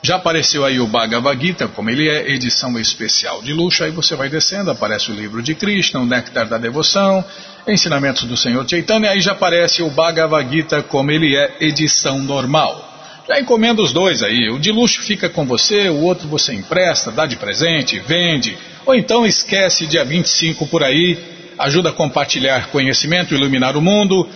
Já 0.02 0.16
apareceu 0.16 0.66
aí 0.66 0.80
o 0.80 0.88
Bhagavad 0.88 1.40
Gita, 1.40 1.68
como 1.68 1.92
ele 1.92 2.10
é, 2.10 2.32
edição 2.32 2.78
especial 2.80 3.44
de 3.44 3.54
luxo. 3.54 3.84
Aí 3.84 3.92
você 3.92 4.16
vai 4.16 4.30
descendo, 4.30 4.72
aparece 4.72 5.12
o 5.12 5.16
livro 5.16 5.44
de 5.44 5.54
Krishna, 5.54 6.00
o 6.00 6.08
Néctar 6.08 6.48
da 6.48 6.58
Devoção, 6.58 7.24
ensinamentos 7.68 8.24
do 8.24 8.38
Senhor 8.38 8.68
Chaitanya. 8.68 9.12
Aí 9.12 9.22
já 9.22 9.32
aparece 9.32 9.82
o 9.82 9.90
Bhagavad 9.90 10.50
Gita, 10.50 10.82
como 10.84 11.12
ele 11.12 11.36
é, 11.36 11.58
edição 11.60 12.20
normal. 12.20 12.90
Já 13.28 13.40
encomenda 13.40 13.82
os 13.82 13.94
dois 13.94 14.24
aí. 14.24 14.50
O 14.50 14.60
de 14.60 14.72
luxo 14.72 15.02
fica 15.02 15.30
com 15.30 15.46
você, 15.46 15.90
o 15.90 16.02
outro 16.02 16.28
você 16.28 16.54
empresta, 16.54 17.12
dá 17.12 17.26
de 17.26 17.36
presente, 17.36 18.00
vende 18.00 18.58
ou 18.86 18.96
então 18.96 19.26
esquece 19.26 19.86
dia 19.86 20.04
25 20.04 20.66
por 20.68 20.84
aí, 20.84 21.18
ajuda 21.58 21.90
a 21.90 21.94
compartilhar 21.94 22.68
conhecimento, 22.68 23.34
iluminar 23.34 23.78
o 23.78 23.82
mundo 23.82 24.28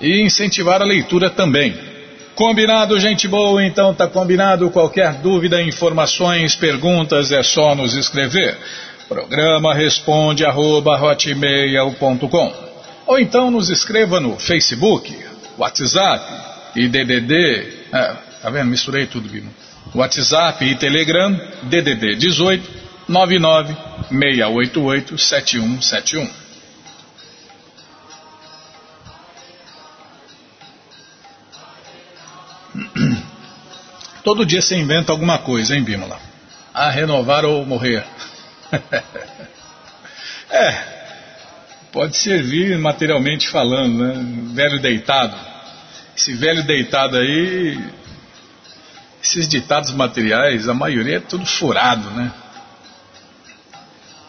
e 0.00 0.20
incentivar 0.20 0.80
a 0.80 0.84
leitura 0.84 1.30
também. 1.30 1.74
Combinado, 2.34 2.98
gente 3.00 3.26
boa? 3.26 3.64
Então 3.64 3.92
tá 3.92 4.06
combinado. 4.06 4.70
Qualquer 4.70 5.14
dúvida, 5.14 5.60
informações, 5.60 6.54
perguntas 6.54 7.32
é 7.32 7.42
só 7.42 7.74
nos 7.74 7.94
escrever. 7.94 8.56
Programa 9.08 9.74
responde 9.74 10.44
arroba 10.44 10.96
hotmail.com 11.00 12.67
Ou 13.08 13.18
então 13.18 13.50
nos 13.50 13.70
escreva 13.70 14.20
no 14.20 14.38
Facebook, 14.38 15.18
WhatsApp 15.56 16.24
e 16.76 16.86
DDD. 16.86 17.88
É, 17.90 18.16
tá 18.42 18.50
vendo? 18.50 18.68
Misturei 18.68 19.06
tudo, 19.06 19.26
Bima. 19.30 19.50
WhatsApp 19.94 20.62
e 20.62 20.74
Telegram, 20.74 21.34
DDD 21.62 22.16
18 22.16 22.70
99 23.08 23.74
688 24.10 25.16
7171. 25.16 26.30
Todo 34.22 34.44
dia 34.44 34.60
você 34.60 34.76
inventa 34.76 35.12
alguma 35.12 35.38
coisa, 35.38 35.74
hein, 35.74 35.82
Bímola? 35.82 36.20
A 36.74 36.90
renovar 36.90 37.46
ou 37.46 37.64
morrer. 37.64 38.04
é, 40.50 40.97
pode 41.92 42.16
servir 42.16 42.78
materialmente 42.78 43.48
falando, 43.48 44.04
né? 44.04 44.14
Velho 44.54 44.80
deitado. 44.80 45.36
Esse 46.16 46.34
velho 46.34 46.64
deitado 46.64 47.16
aí, 47.16 47.78
esses 49.22 49.46
ditados 49.46 49.92
materiais, 49.92 50.68
a 50.68 50.74
maioria 50.74 51.18
é 51.18 51.20
tudo 51.20 51.46
furado, 51.46 52.10
né? 52.10 52.32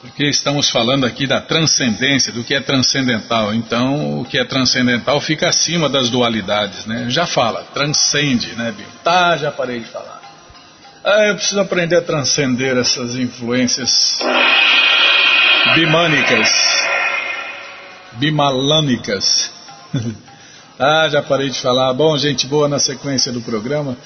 Porque 0.01 0.25
estamos 0.25 0.69
falando 0.69 1.05
aqui 1.05 1.27
da 1.27 1.41
transcendência, 1.41 2.31
do 2.31 2.43
que 2.43 2.55
é 2.55 2.61
transcendental. 2.61 3.53
Então, 3.53 4.21
o 4.21 4.25
que 4.25 4.37
é 4.37 4.45
transcendental 4.45 5.19
fica 5.19 5.49
acima 5.49 5.89
das 5.89 6.09
dualidades, 6.09 6.85
né? 6.85 7.07
Já 7.09 7.25
fala, 7.25 7.63
transcende, 7.73 8.55
né, 8.55 8.73
Bim? 8.75 8.85
Tá, 9.03 9.35
já 9.35 9.51
parei 9.51 9.79
de 9.79 9.87
falar. 9.87 10.21
Ah, 11.03 11.27
eu 11.27 11.35
preciso 11.35 11.59
aprender 11.59 11.97
a 11.97 12.01
transcender 12.01 12.77
essas 12.77 13.15
influências 13.15 14.19
bimânicas, 15.75 16.49
bimalânicas. 18.13 19.51
ah, 20.79 21.07
já 21.09 21.21
parei 21.21 21.49
de 21.49 21.59
falar. 21.59 21.93
Bom, 21.93 22.17
gente 22.17 22.47
boa, 22.47 22.67
na 22.67 22.79
sequência 22.79 23.31
do 23.31 23.41
programa, 23.41 23.97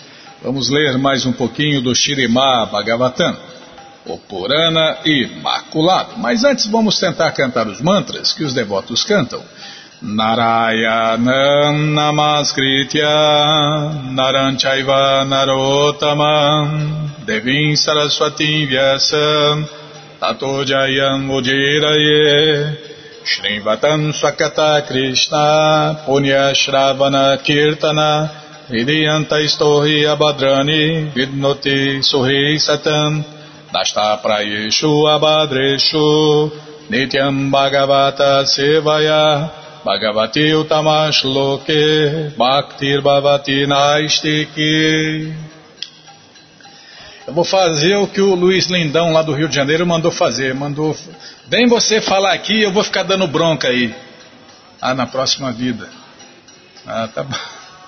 vamos 0.41 0.69
ler 0.69 0.97
mais 0.97 1.25
um 1.25 1.33
pouquinho 1.33 1.81
do 1.81 1.95
Shirimá 1.95 2.65
Bhagavatam 2.65 3.53
o 4.05 4.17
Purana 4.17 4.97
Imaculado. 5.05 6.17
Mas 6.17 6.43
antes 6.43 6.65
vamos 6.67 6.99
tentar 6.99 7.31
cantar 7.31 7.67
os 7.67 7.81
mantras 7.81 8.33
que 8.33 8.43
os 8.43 8.53
devotos 8.53 9.03
cantam. 9.03 9.41
Narayanam 10.01 11.77
Namaskritya 11.93 13.07
Naranchaiva 14.11 15.23
Narotamam 15.23 17.09
Devim 17.25 17.73
Saraswati 17.75 18.65
Vyasam 18.65 19.65
Tato 20.19 20.65
Jayam 20.65 21.29
Ujiraye 21.33 22.92
Punya 26.05 26.51
Shravana 26.51 27.37
Kirtana 27.39 28.43
Hridiyanta 28.67 29.39
Istohi 29.43 30.03
Abhadrani 30.07 31.11
Vidnoti 31.15 31.99
Suhi 32.03 32.55
Satam 32.59 33.23
Nasta 33.73 34.19
Prayeshu 34.23 35.07
Abhadreshu 35.07 36.51
Nityam 36.89 37.51
Bhagavata 37.51 38.43
Sevaya 38.43 39.51
Bhagavati 39.85 40.51
Utamash 40.55 41.23
Loke 41.23 42.35
Bhaktir 42.37 43.01
Bhavati 43.01 43.67
Naistiki 43.67 45.52
Eu 47.33 47.35
vou 47.35 47.43
fazer 47.43 47.95
o 47.95 48.05
que 48.05 48.21
o 48.21 48.35
Luiz 48.35 48.67
Lindão 48.67 49.11
lá 49.11 49.23
do 49.23 49.33
Rio 49.33 49.49
de 49.49 49.55
Janeiro 49.55 49.87
mandou 49.87 50.11
fazer. 50.11 50.53
Mandou, 50.53 50.95
vem 51.47 51.65
você 51.65 51.99
falar 51.99 52.31
aqui, 52.31 52.61
eu 52.61 52.71
vou 52.71 52.83
ficar 52.83 53.01
dando 53.01 53.27
bronca 53.27 53.69
aí. 53.69 53.91
Ah, 54.79 54.93
na 54.93 55.07
próxima 55.07 55.51
vida. 55.51 55.89
Ah, 56.85 57.07
tá 57.07 57.23
bom. 57.23 57.35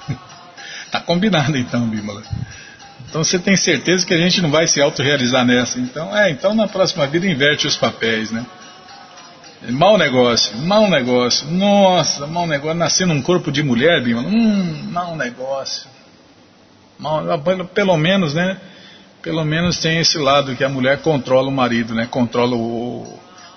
Tá 0.90 1.00
combinado 1.00 1.56
então, 1.58 1.88
Bímola. 1.88 2.24
Então 3.08 3.24
você 3.24 3.38
tem 3.38 3.56
certeza 3.56 4.04
que 4.04 4.16
a 4.16 4.18
gente 4.18 4.42
não 4.42 4.50
vai 4.50 4.66
se 4.66 4.82
autorrealizar 4.82 5.46
nessa. 5.46 5.78
Então, 5.80 6.18
é, 6.18 6.32
então 6.32 6.56
na 6.56 6.68
próxima 6.68 7.06
vida 7.06 7.28
inverte 7.28 7.68
os 7.68 7.78
papéis, 7.78 8.32
né? 8.32 8.44
Mau 9.70 9.96
negócio, 9.96 10.58
mau 10.58 10.90
negócio. 10.90 11.46
Nossa, 11.52 12.26
mau 12.26 12.48
negócio. 12.48 12.76
Nascer 12.76 13.06
num 13.06 13.22
corpo 13.22 13.52
de 13.52 13.62
mulher, 13.62 14.02
Bima. 14.04 14.22
Hum, 14.22 14.90
mau 14.92 15.16
negócio. 15.16 15.88
Mal, 16.98 17.24
pelo 17.76 17.96
menos, 17.96 18.34
né? 18.34 18.58
Pelo 19.26 19.44
menos 19.44 19.80
tem 19.80 19.98
esse 19.98 20.20
lado 20.20 20.56
que 20.56 20.64
a 20.64 20.70
mulher 20.70 21.00
controla 21.02 21.50
o 21.50 21.52
marido, 21.52 21.96
né? 21.96 22.06
Controla 22.06 22.56
o, 22.56 23.02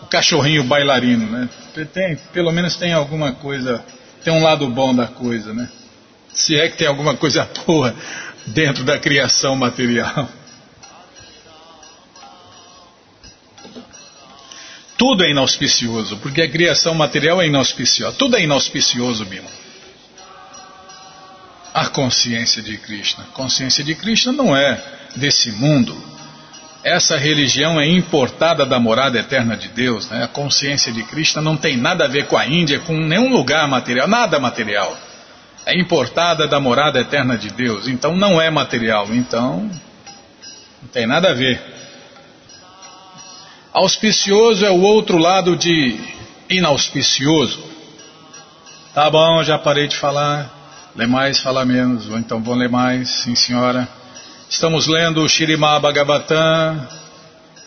o 0.02 0.06
cachorrinho 0.06 0.64
bailarino, 0.64 1.26
né? 1.26 1.46
Tem, 1.92 2.16
pelo 2.32 2.50
menos 2.50 2.74
tem 2.76 2.94
alguma 2.94 3.32
coisa, 3.32 3.84
tem 4.24 4.32
um 4.32 4.42
lado 4.42 4.66
bom 4.68 4.94
da 4.94 5.06
coisa, 5.06 5.52
né? 5.52 5.68
Se 6.32 6.58
é 6.58 6.70
que 6.70 6.78
tem 6.78 6.86
alguma 6.86 7.14
coisa 7.18 7.46
boa 7.66 7.94
dentro 8.46 8.82
da 8.82 8.98
criação 8.98 9.54
material. 9.56 10.26
Tudo 14.96 15.22
é 15.22 15.30
inauspicioso, 15.30 16.16
porque 16.16 16.40
a 16.40 16.50
criação 16.50 16.94
material 16.94 17.42
é 17.42 17.46
inauspiciosa. 17.46 18.16
Tudo 18.16 18.38
é 18.38 18.42
inauspicioso, 18.42 19.26
Bima. 19.26 19.50
A 21.78 21.86
consciência 21.86 22.62
de 22.62 22.76
Krishna. 22.76 23.24
Consciência 23.32 23.84
de 23.84 23.94
Krishna 23.94 24.32
não 24.32 24.56
é 24.56 24.82
desse 25.14 25.52
mundo. 25.52 25.96
Essa 26.82 27.16
religião 27.16 27.80
é 27.80 27.86
importada 27.86 28.64
da 28.66 28.80
morada 28.80 29.18
eterna 29.18 29.56
de 29.56 29.68
Deus. 29.68 30.08
Né? 30.08 30.24
A 30.24 30.28
consciência 30.28 30.92
de 30.92 31.02
Krishna 31.04 31.40
não 31.40 31.56
tem 31.56 31.76
nada 31.76 32.04
a 32.04 32.08
ver 32.08 32.26
com 32.26 32.36
a 32.36 32.46
Índia, 32.46 32.80
com 32.80 32.96
nenhum 32.96 33.30
lugar 33.30 33.68
material, 33.68 34.08
nada 34.08 34.40
material 34.40 34.98
é 35.68 35.78
importada 35.78 36.48
da 36.48 36.58
morada 36.58 36.98
eterna 36.98 37.36
de 37.36 37.50
Deus, 37.50 37.88
então 37.88 38.16
não 38.16 38.40
é 38.40 38.48
material, 38.48 39.06
então 39.10 39.70
não 40.80 40.88
tem 40.90 41.06
nada 41.06 41.28
a 41.30 41.34
ver. 41.34 41.60
Auspicioso 43.70 44.64
é 44.64 44.70
o 44.70 44.80
outro 44.80 45.18
lado 45.18 45.54
de 45.56 46.00
inauspicioso. 46.48 47.62
Tá 48.94 49.10
bom, 49.10 49.42
já 49.42 49.58
parei 49.58 49.86
de 49.86 49.96
falar. 49.96 50.57
Lê 50.98 51.06
mais, 51.06 51.38
fala 51.38 51.64
menos. 51.64 52.08
Ou 52.08 52.18
então 52.18 52.42
vou 52.42 52.56
ler 52.56 52.68
mais, 52.68 53.08
sim 53.22 53.36
senhora. 53.36 53.88
Estamos 54.50 54.88
lendo 54.88 55.22
o 55.22 55.28
Shirimá 55.28 55.78
Bhagavatam, 55.78 56.88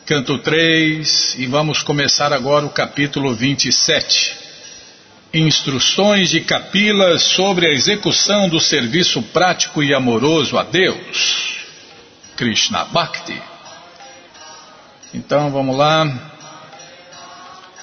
canto 0.06 0.38
3, 0.40 1.36
e 1.38 1.48
vamos 1.48 1.82
começar 1.82 2.34
agora 2.34 2.66
o 2.66 2.70
capítulo 2.70 3.34
27. 3.34 4.36
Instruções 5.34 6.30
de 6.30 6.42
Kapila 6.42 7.18
sobre 7.18 7.68
a 7.68 7.72
execução 7.72 8.50
do 8.50 8.60
serviço 8.60 9.22
prático 9.22 9.82
e 9.82 9.94
amoroso 9.94 10.58
a 10.58 10.64
Deus. 10.64 11.56
Krishna 12.36 12.84
Bhakti. 12.84 13.42
Então 15.14 15.50
vamos 15.52 15.78
lá. 15.78 16.34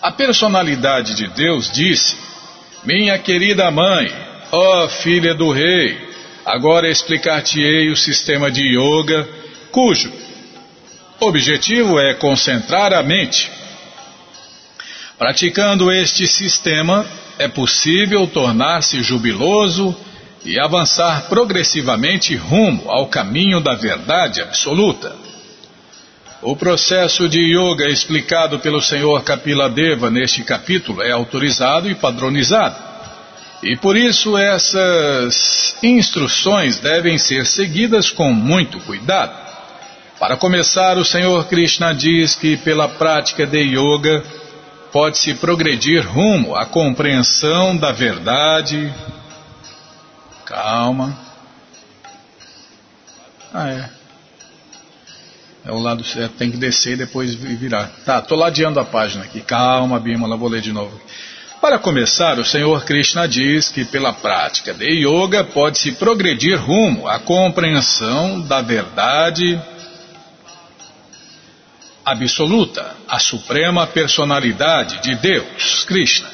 A 0.03 0.13
personalidade 0.13 1.15
de 1.15 1.27
Deus 1.29 1.71
disse: 1.73 2.19
Minha 2.85 3.19
querida 3.19 3.71
mãe, 3.71 4.28
ó 4.53 4.89
filha 4.89 5.35
do 5.35 5.51
rei, 5.51 5.99
agora 6.45 6.91
explicar-te-ei 6.91 7.91
o 7.91 7.97
sistema 7.97 8.51
de 8.51 8.63
yoga, 8.63 9.29
cujo 9.71 10.11
objetivo 11.21 11.99
é 11.99 12.15
concentrar 12.15 12.93
a 12.93 13.03
mente. 13.03 13.51
Praticando 15.19 15.91
este 15.91 16.27
sistema, 16.27 17.05
é 17.39 17.49
possível 17.49 18.27
tornar-se 18.27 19.03
jubiloso 19.03 19.95
e 20.45 20.59
avançar 20.59 21.29
progressivamente 21.29 22.35
rumo 22.37 22.89
ao 22.89 23.09
caminho 23.09 23.61
da 23.61 23.75
verdade 23.75 24.41
absoluta. 24.41 25.15
O 26.41 26.55
processo 26.55 27.29
de 27.29 27.41
yoga 27.41 27.89
explicado 27.89 28.61
pelo 28.61 28.81
Senhor 28.81 29.25
Kapila 29.25 29.69
Deva 29.69 30.09
neste 30.09 30.45
capítulo 30.45 31.03
é 31.03 31.11
autorizado 31.11 31.91
e 31.91 31.97
padronizado. 31.97 32.88
E 33.63 33.77
por 33.77 33.97
isso 33.97 34.37
essas 34.37 35.77
instruções 35.83 36.79
devem 36.79 37.19
ser 37.19 37.45
seguidas 37.47 38.11
com 38.11 38.33
muito 38.33 38.79
cuidado. 38.81 39.49
Para 40.19 40.37
começar, 40.37 40.97
o 40.99 41.05
Senhor 41.05 41.47
Krishna 41.47 41.95
diz 41.95 42.35
que 42.35 42.57
pela 42.57 42.89
prática 42.89 43.47
de 43.47 43.61
yoga, 43.61 44.25
pode-se 44.93 45.35
progredir 45.35 46.07
rumo 46.07 46.55
à 46.57 46.67
compreensão 46.67 47.77
da 47.77 47.93
verdade. 47.93 48.93
Calma. 50.45 51.17
Ah, 53.53 53.69
é. 53.69 53.91
É 55.67 55.73
o 55.73 55.79
lado 55.79 56.03
certo, 56.03 56.37
tem 56.37 56.51
que 56.51 56.57
descer 56.57 56.95
e 56.95 56.97
depois 56.97 57.35
virar. 57.35 57.91
Tá, 58.05 58.23
tô 58.23 58.35
ladeando 58.35 58.81
a 58.81 58.85
página 58.85 59.25
aqui. 59.25 59.41
Calma, 59.41 60.01
Bimala, 60.01 60.37
vou 60.37 60.49
ler 60.49 60.63
de 60.63 60.73
novo. 60.73 60.99
Para 61.61 61.77
começar, 61.77 62.39
o 62.39 62.45
Senhor 62.45 62.85
Krishna 62.85 63.27
diz 63.27 63.69
que 63.69 63.85
pela 63.85 64.13
prática 64.13 64.73
de 64.73 65.05
yoga 65.05 65.43
pode-se 65.43 65.91
progredir 65.91 66.57
rumo 66.57 67.09
à 67.09 67.19
compreensão 67.19 68.41
da 68.43 68.63
verdade 68.63 69.61
absoluta, 72.05 72.95
a 73.09 73.19
suprema 73.19 73.89
personalidade 73.89 75.03
de 75.03 75.17
Deus, 75.17 75.85
Krishna. 75.85 76.29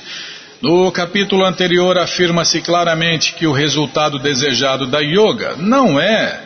No 0.61 0.93
capítulo 0.93 1.45
anterior 1.47 1.97
afirma-se 1.97 2.61
claramente 2.61 3.33
que 3.33 3.47
o 3.47 3.53
resultado 3.53 4.19
desejado 4.19 4.87
da 4.87 5.01
yoga 5.01 5.57
não 5.57 5.99
é 5.99 6.39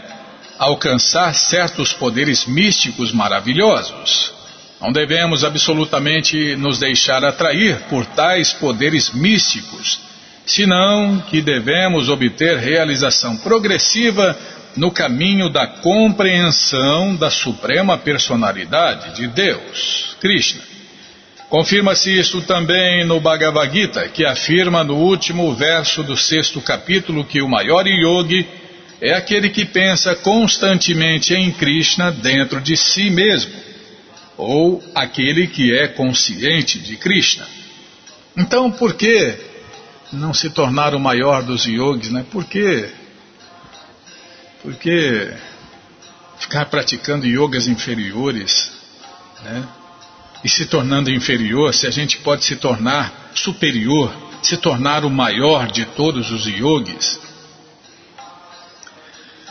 alcançar 0.56 1.34
certos 1.34 1.92
poderes 1.92 2.46
místicos 2.46 3.12
maravilhosos. 3.12 4.37
Não 4.80 4.92
devemos 4.92 5.44
absolutamente 5.44 6.54
nos 6.56 6.78
deixar 6.78 7.24
atrair 7.24 7.80
por 7.88 8.06
tais 8.06 8.52
poderes 8.52 9.10
místicos, 9.10 10.00
senão 10.46 11.20
que 11.28 11.42
devemos 11.42 12.08
obter 12.08 12.58
realização 12.58 13.36
progressiva 13.36 14.38
no 14.76 14.92
caminho 14.92 15.48
da 15.48 15.66
compreensão 15.66 17.16
da 17.16 17.28
suprema 17.28 17.98
personalidade 17.98 19.16
de 19.16 19.26
Deus, 19.26 20.16
Krishna. 20.20 20.62
Confirma-se 21.48 22.16
isso 22.16 22.42
também 22.42 23.04
no 23.04 23.20
Bhagavad 23.20 23.72
Gita, 23.72 24.06
que 24.08 24.24
afirma 24.24 24.84
no 24.84 24.94
último 24.94 25.54
verso 25.54 26.02
do 26.02 26.16
sexto 26.16 26.60
capítulo 26.60 27.24
que 27.24 27.40
o 27.40 27.48
maior 27.48 27.86
yogi 27.86 28.46
é 29.00 29.14
aquele 29.14 29.48
que 29.48 29.64
pensa 29.64 30.14
constantemente 30.14 31.34
em 31.34 31.50
Krishna 31.50 32.12
dentro 32.12 32.60
de 32.60 32.76
si 32.76 33.10
mesmo, 33.10 33.67
ou 34.38 34.82
aquele 34.94 35.48
que 35.48 35.76
é 35.76 35.88
consciente 35.88 36.78
de 36.78 36.96
Krishna. 36.96 37.46
Então, 38.36 38.70
por 38.70 38.94
que 38.94 39.36
não 40.12 40.32
se 40.32 40.48
tornar 40.48 40.94
o 40.94 41.00
maior 41.00 41.42
dos 41.42 41.66
yogis, 41.66 42.10
né? 42.10 42.24
Por 42.30 42.44
que, 42.44 42.88
por 44.62 44.74
que 44.76 45.28
ficar 46.38 46.66
praticando 46.66 47.26
yogas 47.26 47.66
inferiores, 47.66 48.70
né? 49.42 49.68
e 50.44 50.48
se 50.48 50.66
tornando 50.66 51.10
inferior, 51.10 51.74
se 51.74 51.86
a 51.86 51.90
gente 51.90 52.18
pode 52.18 52.44
se 52.44 52.56
tornar 52.56 53.30
superior, 53.34 54.14
se 54.40 54.56
tornar 54.56 55.04
o 55.04 55.10
maior 55.10 55.70
de 55.70 55.84
todos 55.84 56.30
os 56.30 56.46
yogis. 56.46 57.20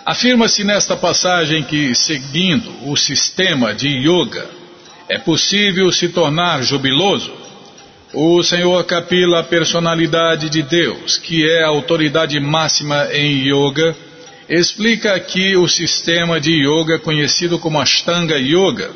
Afirma-se 0.06 0.63
nesta 0.63 0.95
passagem 0.95 1.63
que, 1.63 1.93
seguindo 1.93 2.89
o 2.89 2.95
sistema 2.95 3.76
de 3.76 3.89
yoga, 3.89 4.50
é 5.10 5.17
possível 5.17 5.91
se 5.91 6.10
tornar 6.10 6.63
jubiloso. 6.63 7.32
O 8.13 8.41
Senhor 8.43 8.84
Kapila, 8.86 9.43
personalidade 9.43 10.50
de 10.50 10.62
Deus, 10.62 11.17
que 11.17 11.50
é 11.50 11.63
a 11.63 11.67
autoridade 11.67 12.39
máxima 12.39 13.08
em 13.13 13.48
yoga, 13.48 13.96
explica 14.48 15.13
aqui 15.13 15.56
o 15.58 15.67
sistema 15.67 16.39
de 16.39 16.52
yoga 16.52 17.00
conhecido 17.00 17.60
como 17.60 17.82
Ashtanga 17.82 18.38
Yoga 18.38 18.91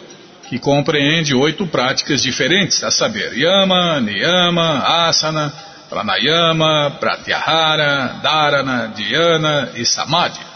que 0.52 0.60
compreende 0.60 1.34
oito 1.34 1.66
práticas 1.66 2.22
diferentes, 2.22 2.84
a 2.84 2.92
saber, 2.92 3.38
Yama, 3.38 4.02
Niyama, 4.02 5.08
Asana, 5.08 5.50
Pranayama, 5.90 6.98
Pratyahara, 7.00 8.20
Dharana, 8.22 8.92
Dhyana 8.94 9.70
e 9.76 9.86
Samadhi. 9.86 10.51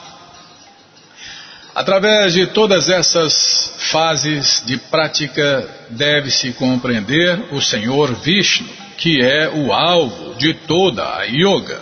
Através 1.75 2.33
de 2.33 2.47
todas 2.47 2.88
essas 2.88 3.69
fases 3.91 4.63
de 4.65 4.77
prática, 4.77 5.69
deve-se 5.89 6.53
compreender 6.53 7.53
o 7.53 7.61
Senhor 7.61 8.15
Vishnu, 8.15 8.65
que 8.97 9.21
é 9.21 9.49
o 9.49 9.73
alvo 9.73 10.35
de 10.35 10.53
toda 10.53 11.03
a 11.03 11.23
yoga. 11.23 11.81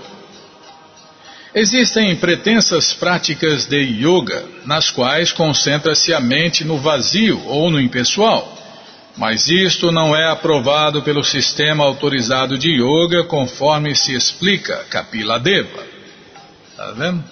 Existem 1.53 2.15
pretensas 2.15 2.91
práticas 2.91 3.67
de 3.67 3.77
yoga, 3.77 4.43
nas 4.65 4.89
quais 4.89 5.31
concentra-se 5.31 6.11
a 6.11 6.19
mente 6.19 6.65
no 6.65 6.79
vazio 6.79 7.39
ou 7.45 7.69
no 7.69 7.79
impessoal, 7.79 8.51
mas 9.15 9.47
isto 9.47 9.91
não 9.91 10.15
é 10.15 10.27
aprovado 10.27 11.03
pelo 11.03 11.23
sistema 11.23 11.83
autorizado 11.83 12.57
de 12.57 12.81
yoga, 12.81 13.25
conforme 13.25 13.95
se 13.95 14.15
explica 14.15 14.83
Kapila 14.89 15.39
Deva. 15.39 15.85
Está 16.71 16.91
vendo? 16.93 17.23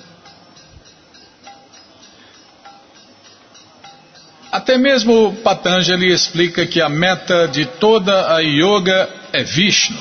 Até 4.52 4.78
mesmo 4.78 5.34
Patanjali 5.44 6.12
explica 6.12 6.66
que 6.66 6.82
a 6.82 6.90
meta 6.90 7.48
de 7.48 7.66
toda 7.66 8.36
a 8.36 8.40
yoga 8.40 9.10
é 9.32 9.44
Vishnu, 9.44 9.98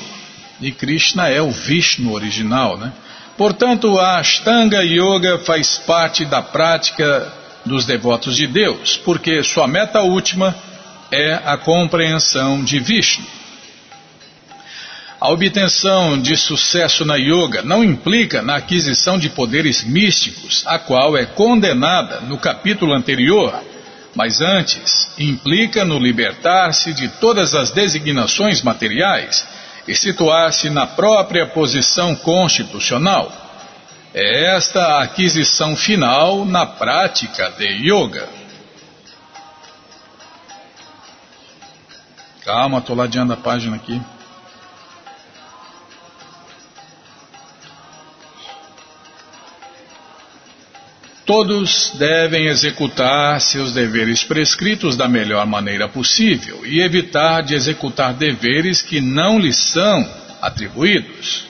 e 0.59 0.73
Krishna 0.73 1.29
é 1.29 1.41
o 1.41 1.49
Vishnu 1.49 2.11
original, 2.11 2.77
né? 2.77 2.91
Portanto, 3.37 3.97
a 3.97 4.19
Ashtanga 4.19 4.83
Yoga 4.83 5.39
faz 5.39 5.77
parte 5.77 6.25
da 6.25 6.41
prática 6.41 7.31
dos 7.65 7.85
devotos 7.85 8.35
de 8.35 8.45
Deus, 8.45 8.97
porque 8.97 9.41
sua 9.41 9.67
meta 9.67 10.01
última 10.01 10.53
é 11.09 11.33
a 11.45 11.55
compreensão 11.55 12.61
de 12.61 12.77
Vishnu. 12.79 13.25
A 15.19 15.29
obtenção 15.29 16.19
de 16.19 16.35
sucesso 16.35 17.05
na 17.05 17.15
yoga 17.15 17.61
não 17.61 17.83
implica 17.83 18.41
na 18.41 18.57
aquisição 18.57 19.17
de 19.17 19.29
poderes 19.29 19.83
místicos, 19.83 20.63
a 20.65 20.77
qual 20.77 21.15
é 21.15 21.25
condenada 21.25 22.21
no 22.21 22.37
capítulo 22.37 22.93
anterior, 22.93 23.70
mas 24.15 24.41
antes 24.41 25.07
implica 25.17 25.85
no 25.85 25.97
libertar-se 25.97 26.93
de 26.93 27.07
todas 27.19 27.53
as 27.53 27.71
designações 27.71 28.61
materiais 28.61 29.47
e 29.87 29.95
situar-se 29.95 30.69
na 30.69 30.85
própria 30.85 31.47
posição 31.47 32.15
constitucional. 32.15 33.31
É 34.13 34.55
esta 34.55 34.81
a 34.81 35.03
aquisição 35.03 35.75
final 35.75 36.45
na 36.45 36.65
prática 36.65 37.49
de 37.51 37.65
yoga. 37.89 38.27
Calma, 42.43 42.79
estou 42.79 42.95
ladeando 42.95 43.33
a 43.33 43.37
página 43.37 43.77
aqui. 43.77 44.01
Todos 51.33 51.93
devem 51.97 52.47
executar 52.47 53.39
seus 53.39 53.71
deveres 53.71 54.21
prescritos 54.21 54.97
da 54.97 55.07
melhor 55.07 55.45
maneira 55.45 55.87
possível 55.87 56.65
e 56.65 56.81
evitar 56.81 57.41
de 57.41 57.55
executar 57.55 58.13
deveres 58.13 58.81
que 58.81 58.99
não 58.99 59.39
lhes 59.39 59.55
são 59.55 60.05
atribuídos. 60.41 61.45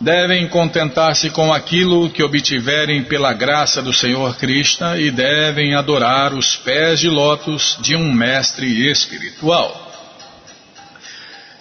Devem 0.00 0.46
contentar-se 0.46 1.30
com 1.30 1.52
aquilo 1.52 2.08
que 2.10 2.22
obtiverem 2.22 3.02
pela 3.02 3.32
graça 3.32 3.82
do 3.82 3.92
Senhor 3.92 4.36
Krishna 4.36 4.96
e 4.96 5.10
devem 5.10 5.74
adorar 5.74 6.32
os 6.32 6.54
pés 6.54 7.00
de 7.00 7.08
lótus 7.08 7.76
de 7.80 7.96
um 7.96 8.14
mestre 8.14 8.88
espiritual. 8.88 9.83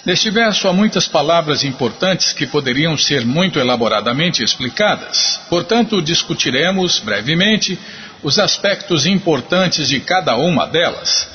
Neste 0.06 0.30
verso 0.30 0.68
há 0.68 0.74
muitas 0.74 1.08
palavras 1.08 1.64
importantes 1.64 2.34
que 2.34 2.46
poderiam 2.46 2.98
ser 2.98 3.26
muito 3.26 3.58
elaboradamente 3.58 4.44
explicadas. 4.44 5.40
Portanto, 5.50 6.02
discutiremos 6.02 7.00
brevemente 7.00 7.80
os 8.22 8.38
aspectos 8.38 9.06
importantes 9.06 9.88
de 9.88 10.02
cada 10.02 10.36
uma 10.36 10.68
delas. 10.68 11.26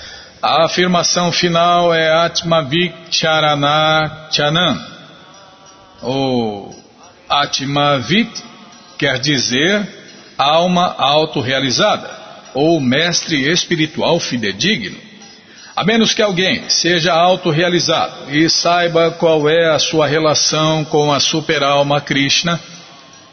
A 0.42 0.66
afirmação 0.66 1.32
final 1.32 1.94
é 1.94 2.26
Atmavicharana 2.26 4.28
Chanan, 4.30 4.86
ou 6.02 6.78
Atmavit 7.26 8.30
quer 8.98 9.18
dizer 9.18 9.88
alma 10.36 10.94
autorrealizada, 10.98 12.10
ou 12.52 12.78
mestre 12.80 13.50
espiritual 13.50 14.20
fidedigno. 14.20 15.07
A 15.78 15.84
menos 15.84 16.12
que 16.12 16.20
alguém 16.20 16.68
seja 16.68 17.12
autorrealizado 17.12 18.36
e 18.36 18.50
saiba 18.50 19.12
qual 19.12 19.48
é 19.48 19.72
a 19.72 19.78
sua 19.78 20.08
relação 20.08 20.84
com 20.84 21.12
a 21.12 21.20
superalma 21.20 22.00
Krishna, 22.00 22.60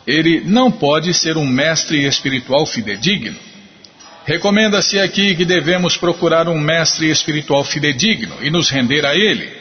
ele 0.05 0.41
não 0.41 0.71
pode 0.71 1.12
ser 1.12 1.38
um 1.38 1.47
mestre 1.47 2.05
espiritual 2.05 2.63
fidedigno. 2.67 3.36
Recomenda-se 4.27 4.99
aqui 4.99 5.34
que 5.34 5.43
devemos 5.43 5.97
procurar 5.97 6.47
um 6.47 6.60
mestre 6.60 7.10
espiritual 7.10 7.63
fidedigno 7.63 8.36
e 8.43 8.51
nos 8.51 8.69
render 8.69 9.08
a 9.08 9.15
ele, 9.15 9.51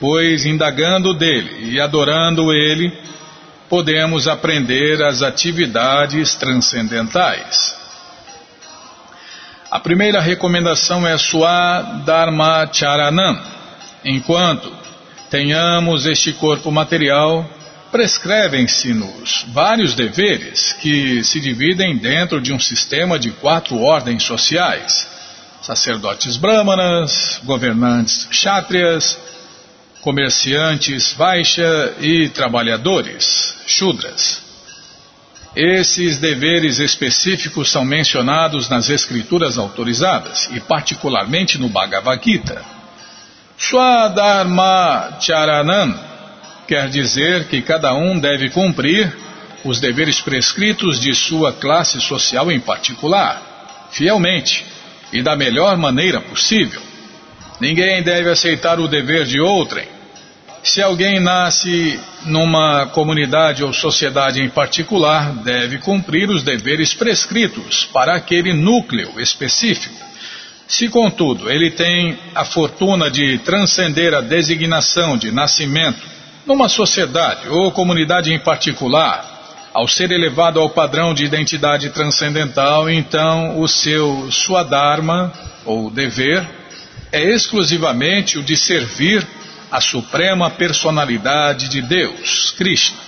pois 0.00 0.46
indagando 0.46 1.12
dele 1.12 1.70
e 1.70 1.78
adorando 1.78 2.50
ele, 2.50 2.90
podemos 3.68 4.26
aprender 4.26 5.02
as 5.02 5.20
atividades 5.20 6.34
transcendentais. 6.34 7.81
A 9.72 9.80
primeira 9.80 10.20
recomendação 10.20 11.08
é 11.08 11.16
Swadharma 11.16 12.68
Charanam. 12.70 13.42
Enquanto 14.04 14.70
tenhamos 15.30 16.04
este 16.04 16.30
corpo 16.34 16.70
material, 16.70 17.42
prescrevem-se-nos 17.90 19.46
vários 19.48 19.94
deveres 19.94 20.74
que 20.74 21.24
se 21.24 21.40
dividem 21.40 21.96
dentro 21.96 22.38
de 22.38 22.52
um 22.52 22.58
sistema 22.58 23.18
de 23.18 23.30
quatro 23.30 23.80
ordens 23.80 24.24
sociais: 24.24 25.08
sacerdotes 25.62 26.36
brahmanas, 26.36 27.40
governantes 27.42 28.26
kshatriyas, 28.26 29.18
comerciantes 30.02 31.14
vaishya 31.14 31.94
e 31.98 32.28
trabalhadores 32.28 33.54
shudras. 33.66 34.41
Esses 35.54 36.18
deveres 36.18 36.78
específicos 36.78 37.70
são 37.70 37.84
mencionados 37.84 38.70
nas 38.70 38.88
escrituras 38.88 39.58
autorizadas 39.58 40.48
e 40.52 40.60
particularmente 40.60 41.58
no 41.58 41.68
Bhagavad 41.68 42.24
Gita. 42.24 42.62
Swadharma 43.58 45.18
Charanan 45.20 45.94
quer 46.66 46.88
dizer 46.88 47.48
que 47.48 47.60
cada 47.60 47.94
um 47.94 48.18
deve 48.18 48.48
cumprir 48.48 49.14
os 49.62 49.78
deveres 49.78 50.20
prescritos 50.22 50.98
de 50.98 51.14
sua 51.14 51.52
classe 51.52 52.00
social 52.00 52.50
em 52.50 52.58
particular, 52.58 53.88
fielmente 53.90 54.64
e 55.12 55.22
da 55.22 55.36
melhor 55.36 55.76
maneira 55.76 56.20
possível. 56.20 56.80
Ninguém 57.60 58.02
deve 58.02 58.30
aceitar 58.30 58.80
o 58.80 58.88
dever 58.88 59.26
de 59.26 59.38
outrem. 59.38 59.86
Se 60.62 60.80
alguém 60.80 61.18
nasce 61.18 61.98
numa 62.24 62.86
comunidade 62.86 63.64
ou 63.64 63.72
sociedade 63.72 64.40
em 64.40 64.48
particular, 64.48 65.34
deve 65.42 65.78
cumprir 65.78 66.30
os 66.30 66.44
deveres 66.44 66.94
prescritos 66.94 67.84
para 67.92 68.14
aquele 68.14 68.52
núcleo 68.52 69.20
específico. 69.20 69.94
Se, 70.68 70.88
contudo, 70.88 71.50
ele 71.50 71.72
tem 71.72 72.16
a 72.32 72.44
fortuna 72.44 73.10
de 73.10 73.38
transcender 73.38 74.14
a 74.14 74.20
designação 74.20 75.16
de 75.16 75.32
nascimento 75.32 76.00
numa 76.46 76.68
sociedade 76.68 77.48
ou 77.48 77.72
comunidade 77.72 78.32
em 78.32 78.38
particular, 78.38 79.68
ao 79.74 79.88
ser 79.88 80.12
elevado 80.12 80.60
ao 80.60 80.70
padrão 80.70 81.12
de 81.12 81.24
identidade 81.24 81.90
transcendental, 81.90 82.88
então 82.88 83.58
o 83.58 83.66
seu 83.66 84.30
Swadharma, 84.30 85.32
ou 85.64 85.90
dever, 85.90 86.48
é 87.10 87.20
exclusivamente 87.20 88.38
o 88.38 88.44
de 88.44 88.56
servir 88.56 89.26
a 89.72 89.80
suprema 89.80 90.50
personalidade 90.50 91.66
de 91.66 91.80
Deus, 91.80 92.50
Krishna. 92.58 92.98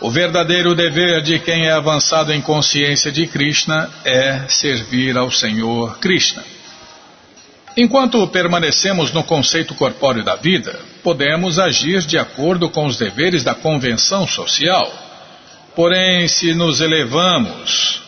O 0.00 0.10
verdadeiro 0.10 0.74
dever 0.74 1.22
de 1.22 1.38
quem 1.38 1.68
é 1.68 1.70
avançado 1.70 2.32
em 2.32 2.42
consciência 2.42 3.12
de 3.12 3.24
Krishna 3.28 3.88
é 4.04 4.48
servir 4.48 5.16
ao 5.16 5.30
Senhor 5.30 5.98
Krishna. 5.98 6.42
Enquanto 7.76 8.26
permanecemos 8.26 9.12
no 9.12 9.22
conceito 9.22 9.76
corpóreo 9.76 10.24
da 10.24 10.34
vida, 10.34 10.80
podemos 11.04 11.60
agir 11.60 12.00
de 12.00 12.18
acordo 12.18 12.68
com 12.68 12.84
os 12.86 12.98
deveres 12.98 13.44
da 13.44 13.54
convenção 13.54 14.26
social. 14.26 14.92
Porém, 15.76 16.26
se 16.26 16.52
nos 16.52 16.80
elevamos. 16.80 18.02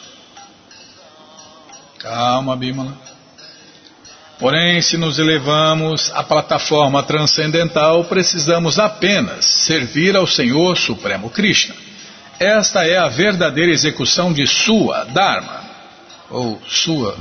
Calma, 2.01 2.57
Bímola. 2.57 3.16
Porém, 4.39 4.83
se 4.83 4.99
nos 4.99 5.19
elevamos 5.19 6.13
à 6.15 6.23
plataforma 6.23 7.03
transcendental, 7.03 8.05
precisamos 8.05 8.79
apenas 8.79 9.47
servir 9.47 10.15
ao 10.15 10.27
Senhor 10.27 10.77
Supremo 10.77 11.31
Krishna. 11.31 11.75
Esta 12.39 12.87
é 12.87 12.99
a 12.99 13.09
verdadeira 13.09 13.73
execução 13.73 14.35
de 14.35 14.47
sua 14.47 15.05
Dharma, 15.05 15.65
ou 16.29 16.61
sua, 16.67 17.17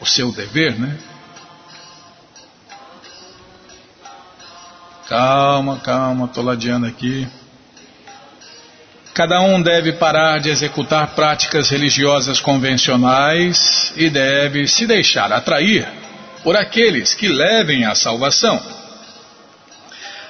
o 0.00 0.06
seu 0.06 0.30
dever, 0.30 0.78
né? 0.78 0.96
Calma, 5.08 5.80
calma, 5.80 6.26
estou 6.26 6.44
ladeando 6.44 6.86
aqui. 6.86 7.26
Cada 9.12 9.40
um 9.40 9.60
deve 9.60 9.94
parar 9.94 10.38
de 10.38 10.48
executar 10.48 11.08
práticas 11.08 11.70
religiosas 11.70 12.38
convencionais 12.38 13.92
e 13.96 14.08
deve 14.08 14.68
se 14.68 14.86
deixar 14.86 15.32
atrair 15.32 16.01
por 16.42 16.56
aqueles 16.56 17.14
que 17.14 17.28
levem 17.28 17.84
à 17.84 17.94
salvação. 17.94 18.60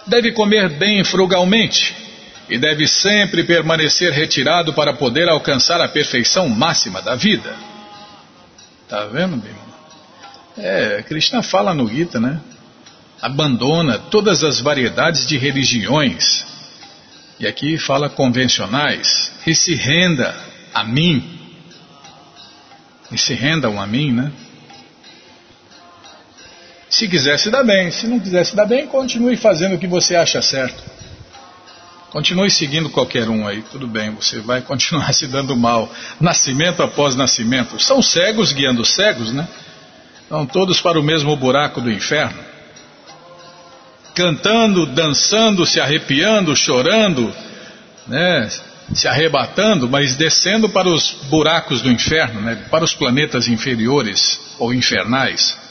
Deve 0.06 0.32
comer 0.32 0.68
bem 0.70 1.04
frugalmente 1.04 1.94
e 2.48 2.58
deve 2.58 2.86
sempre 2.88 3.44
permanecer 3.44 4.12
retirado 4.12 4.72
para 4.74 4.92
poder 4.92 5.28
alcançar 5.28 5.80
a 5.80 5.88
perfeição 5.88 6.48
máxima 6.48 7.00
da 7.00 7.14
vida. 7.14 7.54
Tá 8.88 9.06
vendo, 9.06 9.36
Bima? 9.36 9.62
É, 10.58 11.02
Krishna 11.02 11.42
fala 11.42 11.72
no 11.72 11.88
Gita, 11.88 12.20
né? 12.20 12.40
abandona 13.22 14.00
todas 14.00 14.42
as 14.42 14.58
variedades 14.58 15.24
de 15.24 15.38
religiões, 15.38 16.44
e 17.38 17.46
aqui 17.46 17.78
fala 17.78 18.10
convencionais, 18.10 19.32
e 19.46 19.54
se 19.54 19.76
renda 19.76 20.36
a 20.74 20.82
mim. 20.82 21.38
E 23.12 23.18
se 23.18 23.32
rendam 23.34 23.80
a 23.80 23.86
mim, 23.86 24.10
né? 24.10 24.32
Se 26.92 27.08
quiser 27.08 27.38
se 27.38 27.50
dar 27.50 27.64
bem, 27.64 27.90
se 27.90 28.06
não 28.06 28.20
quiser 28.20 28.44
se 28.44 28.54
dar 28.54 28.66
bem, 28.66 28.86
continue 28.86 29.36
fazendo 29.36 29.76
o 29.76 29.78
que 29.78 29.86
você 29.86 30.14
acha 30.14 30.42
certo. 30.42 30.82
Continue 32.10 32.50
seguindo 32.50 32.90
qualquer 32.90 33.30
um 33.30 33.48
aí, 33.48 33.62
tudo 33.62 33.86
bem, 33.88 34.10
você 34.10 34.40
vai 34.40 34.60
continuar 34.60 35.10
se 35.14 35.26
dando 35.26 35.56
mal. 35.56 35.90
Nascimento 36.20 36.82
após 36.82 37.16
nascimento. 37.16 37.82
São 37.82 38.02
cegos 38.02 38.52
guiando 38.52 38.84
cegos, 38.84 39.32
né? 39.32 39.48
Vão 40.28 40.44
todos 40.44 40.80
para 40.82 41.00
o 41.00 41.02
mesmo 41.02 41.34
buraco 41.34 41.80
do 41.80 41.90
inferno 41.90 42.52
cantando, 44.14 44.86
dançando, 44.86 45.64
se 45.64 45.80
arrepiando, 45.80 46.54
chorando, 46.54 47.34
né, 48.06 48.48
se 48.94 49.08
arrebatando, 49.08 49.88
mas 49.88 50.16
descendo 50.16 50.68
para 50.68 50.88
os 50.88 51.12
buracos 51.30 51.80
do 51.80 51.90
inferno, 51.90 52.40
né, 52.40 52.66
para 52.70 52.84
os 52.84 52.94
planetas 52.94 53.48
inferiores 53.48 54.38
ou 54.58 54.72
infernais. 54.74 55.61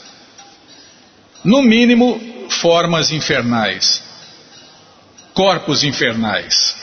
No 1.44 1.62
mínimo, 1.62 2.20
formas 2.48 3.10
infernais, 3.10 4.02
corpos 5.34 5.82
infernais. 5.82 6.76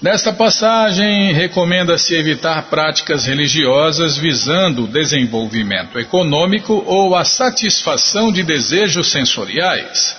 Nesta 0.00 0.32
passagem, 0.32 1.32
recomenda-se 1.32 2.14
evitar 2.14 2.62
práticas 2.70 3.26
religiosas 3.26 4.16
visando 4.16 4.84
o 4.84 4.88
desenvolvimento 4.88 5.98
econômico 5.98 6.82
ou 6.86 7.14
a 7.14 7.24
satisfação 7.24 8.32
de 8.32 8.42
desejos 8.42 9.10
sensoriais 9.10 10.16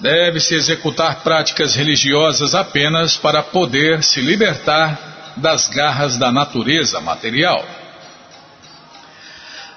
deve-se 0.00 0.54
executar 0.54 1.22
práticas 1.22 1.74
religiosas 1.74 2.54
apenas 2.54 3.16
para 3.16 3.42
poder 3.42 4.02
se 4.02 4.20
libertar 4.20 5.32
das 5.36 5.68
garras 5.68 6.16
da 6.16 6.30
natureza 6.30 7.00
material. 7.00 7.64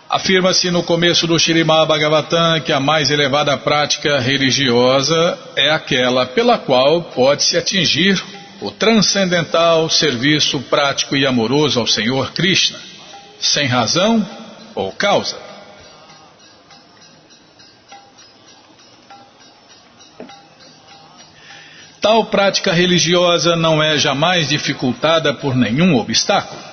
Afirma-se 0.09 0.71
no 0.71 0.81
começo 0.81 1.27
do 1.27 1.37
Shirimá 1.37 1.85
Bhagavatam 1.85 2.61
que 2.61 2.73
a 2.73 2.79
mais 2.79 3.11
elevada 3.11 3.55
prática 3.55 4.19
religiosa 4.19 5.37
é 5.55 5.69
aquela 5.69 6.25
pela 6.25 6.57
qual 6.57 7.03
pode-se 7.03 7.55
atingir 7.55 8.19
o 8.59 8.71
transcendental 8.71 9.87
serviço 9.87 10.61
prático 10.61 11.15
e 11.15 11.27
amoroso 11.27 11.79
ao 11.79 11.85
Senhor 11.85 12.31
Krishna, 12.31 12.79
sem 13.39 13.67
razão 13.67 14.27
ou 14.73 14.91
causa. 14.91 15.37
Tal 22.01 22.25
prática 22.25 22.73
religiosa 22.73 23.55
não 23.55 23.83
é 23.83 23.95
jamais 23.99 24.49
dificultada 24.49 25.35
por 25.35 25.55
nenhum 25.55 25.95
obstáculo, 25.97 26.68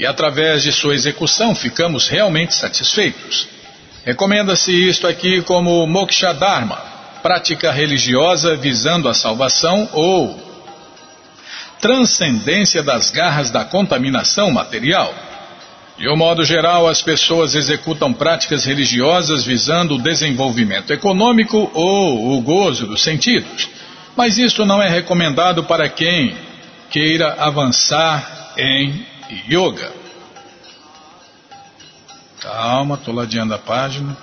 e 0.00 0.06
através 0.06 0.64
de 0.64 0.72
sua 0.72 0.94
execução 0.94 1.54
ficamos 1.54 2.08
realmente 2.08 2.54
satisfeitos. 2.54 3.46
Recomenda-se 4.04 4.72
isto 4.72 5.06
aqui 5.06 5.42
como 5.42 5.86
Moksha 5.86 6.32
Dharma, 6.32 6.76
prática 7.22 7.70
religiosa 7.70 8.56
visando 8.56 9.08
a 9.08 9.14
salvação 9.14 9.88
ou 9.92 10.50
transcendência 11.80 12.82
das 12.82 13.10
garras 13.10 13.50
da 13.50 13.64
contaminação 13.64 14.50
material. 14.50 15.14
De 15.96 16.08
um 16.08 16.16
modo 16.16 16.44
geral, 16.44 16.88
as 16.88 17.00
pessoas 17.00 17.54
executam 17.54 18.12
práticas 18.12 18.64
religiosas 18.64 19.44
visando 19.44 19.94
o 19.94 20.02
desenvolvimento 20.02 20.92
econômico 20.92 21.70
ou 21.72 22.36
o 22.36 22.40
gozo 22.40 22.86
dos 22.86 23.02
sentidos 23.02 23.68
mas 24.16 24.38
isso 24.38 24.64
não 24.64 24.82
é 24.82 24.88
recomendado 24.88 25.64
para 25.64 25.88
quem 25.88 26.36
queira 26.90 27.36
avançar 27.38 28.52
em 28.58 29.06
yoga. 29.48 29.92
Calma, 32.40 32.94
estou 32.94 33.14
ladeando 33.14 33.54
a 33.54 33.58
página. 33.58 34.16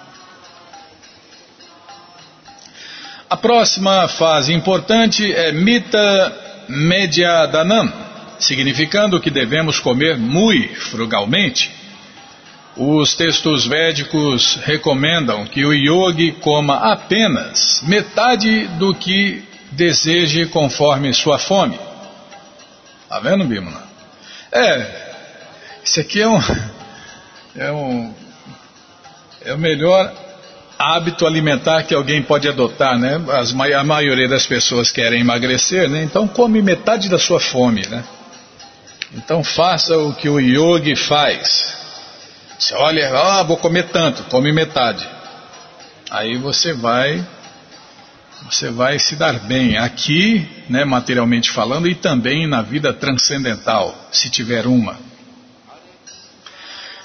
A 3.29 3.35
próxima 3.35 4.07
fase 4.07 4.53
importante 4.53 5.31
é 5.31 5.51
Mita 5.51 6.65
Mediadanam, 6.69 7.91
significando 8.39 9.19
que 9.19 9.29
devemos 9.29 9.79
comer 9.79 10.17
muito 10.17 10.75
frugalmente. 10.89 11.71
Os 12.75 13.15
textos 13.15 13.65
védicos 13.65 14.59
recomendam 14.63 15.45
que 15.45 15.65
o 15.65 15.73
yogi 15.73 16.31
coma 16.33 16.91
apenas 16.91 17.81
metade 17.83 18.67
do 18.79 18.93
que 18.95 19.43
deseje 19.71 20.45
conforme 20.45 21.13
sua 21.13 21.37
fome. 21.37 21.77
Tá 23.09 23.19
vendo, 23.19 23.45
Bímola? 23.45 23.86
É, 24.51 24.85
isso 25.83 25.99
aqui 25.99 26.21
é 26.21 26.27
um, 26.27 26.39
é 27.55 27.71
um, 27.71 28.13
é 29.45 29.53
o 29.53 29.57
melhor 29.57 30.13
hábito 30.77 31.25
alimentar 31.25 31.83
que 31.83 31.93
alguém 31.93 32.21
pode 32.21 32.47
adotar, 32.47 32.97
né? 32.97 33.19
As, 33.29 33.53
a 33.53 33.83
maioria 33.83 34.27
das 34.27 34.45
pessoas 34.45 34.91
querem 34.91 35.21
emagrecer, 35.21 35.89
né? 35.89 36.03
Então 36.03 36.27
come 36.27 36.61
metade 36.61 37.09
da 37.09 37.17
sua 37.17 37.39
fome, 37.39 37.85
né? 37.87 38.03
Então 39.13 39.43
faça 39.43 39.97
o 39.97 40.13
que 40.13 40.29
o 40.29 40.39
yogi 40.39 40.95
faz. 40.95 41.75
Você 42.59 42.73
olha, 42.75 43.09
ah, 43.09 43.43
vou 43.43 43.57
comer 43.57 43.83
tanto, 43.89 44.23
come 44.25 44.51
metade. 44.51 45.07
aí 46.09 46.37
você 46.37 46.73
vai 46.73 47.25
você 48.49 48.69
vai 48.69 48.97
se 48.97 49.15
dar 49.15 49.39
bem 49.41 49.77
aqui, 49.77 50.45
né, 50.69 50.85
materialmente 50.85 51.51
falando, 51.51 51.87
e 51.87 51.95
também 51.95 52.47
na 52.47 52.61
vida 52.61 52.93
transcendental, 52.93 54.09
se 54.11 54.29
tiver 54.29 54.65
uma. 54.65 54.97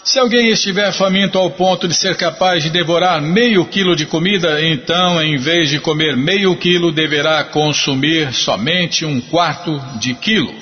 Se 0.05 0.19
alguém 0.19 0.49
estiver 0.49 0.93
faminto 0.93 1.39
ao 1.39 1.51
ponto 1.51 1.87
de 1.87 1.95
ser 1.95 2.17
capaz 2.17 2.63
de 2.63 2.71
devorar 2.71 3.21
meio 3.21 3.65
quilo 3.67 3.95
de 3.95 4.07
comida, 4.07 4.65
então, 4.65 5.21
em 5.23 5.37
vez 5.37 5.71
de 5.71 5.79
comer 5.81 6.17
meio 6.17 6.57
quilo, 6.57 6.93
deverá 6.93 7.45
consumir 7.45 8.33
somente 8.33 9.05
um 9.05 9.21
quarto 9.21 9.81
de 9.99 10.15
quilo. 10.15 10.53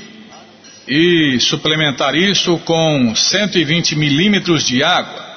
E 0.89 1.39
suplementar 1.41 2.15
isso 2.15 2.59
com 2.59 3.15
120 3.15 3.97
milímetros 3.97 4.65
de 4.65 4.83
água 4.83 5.30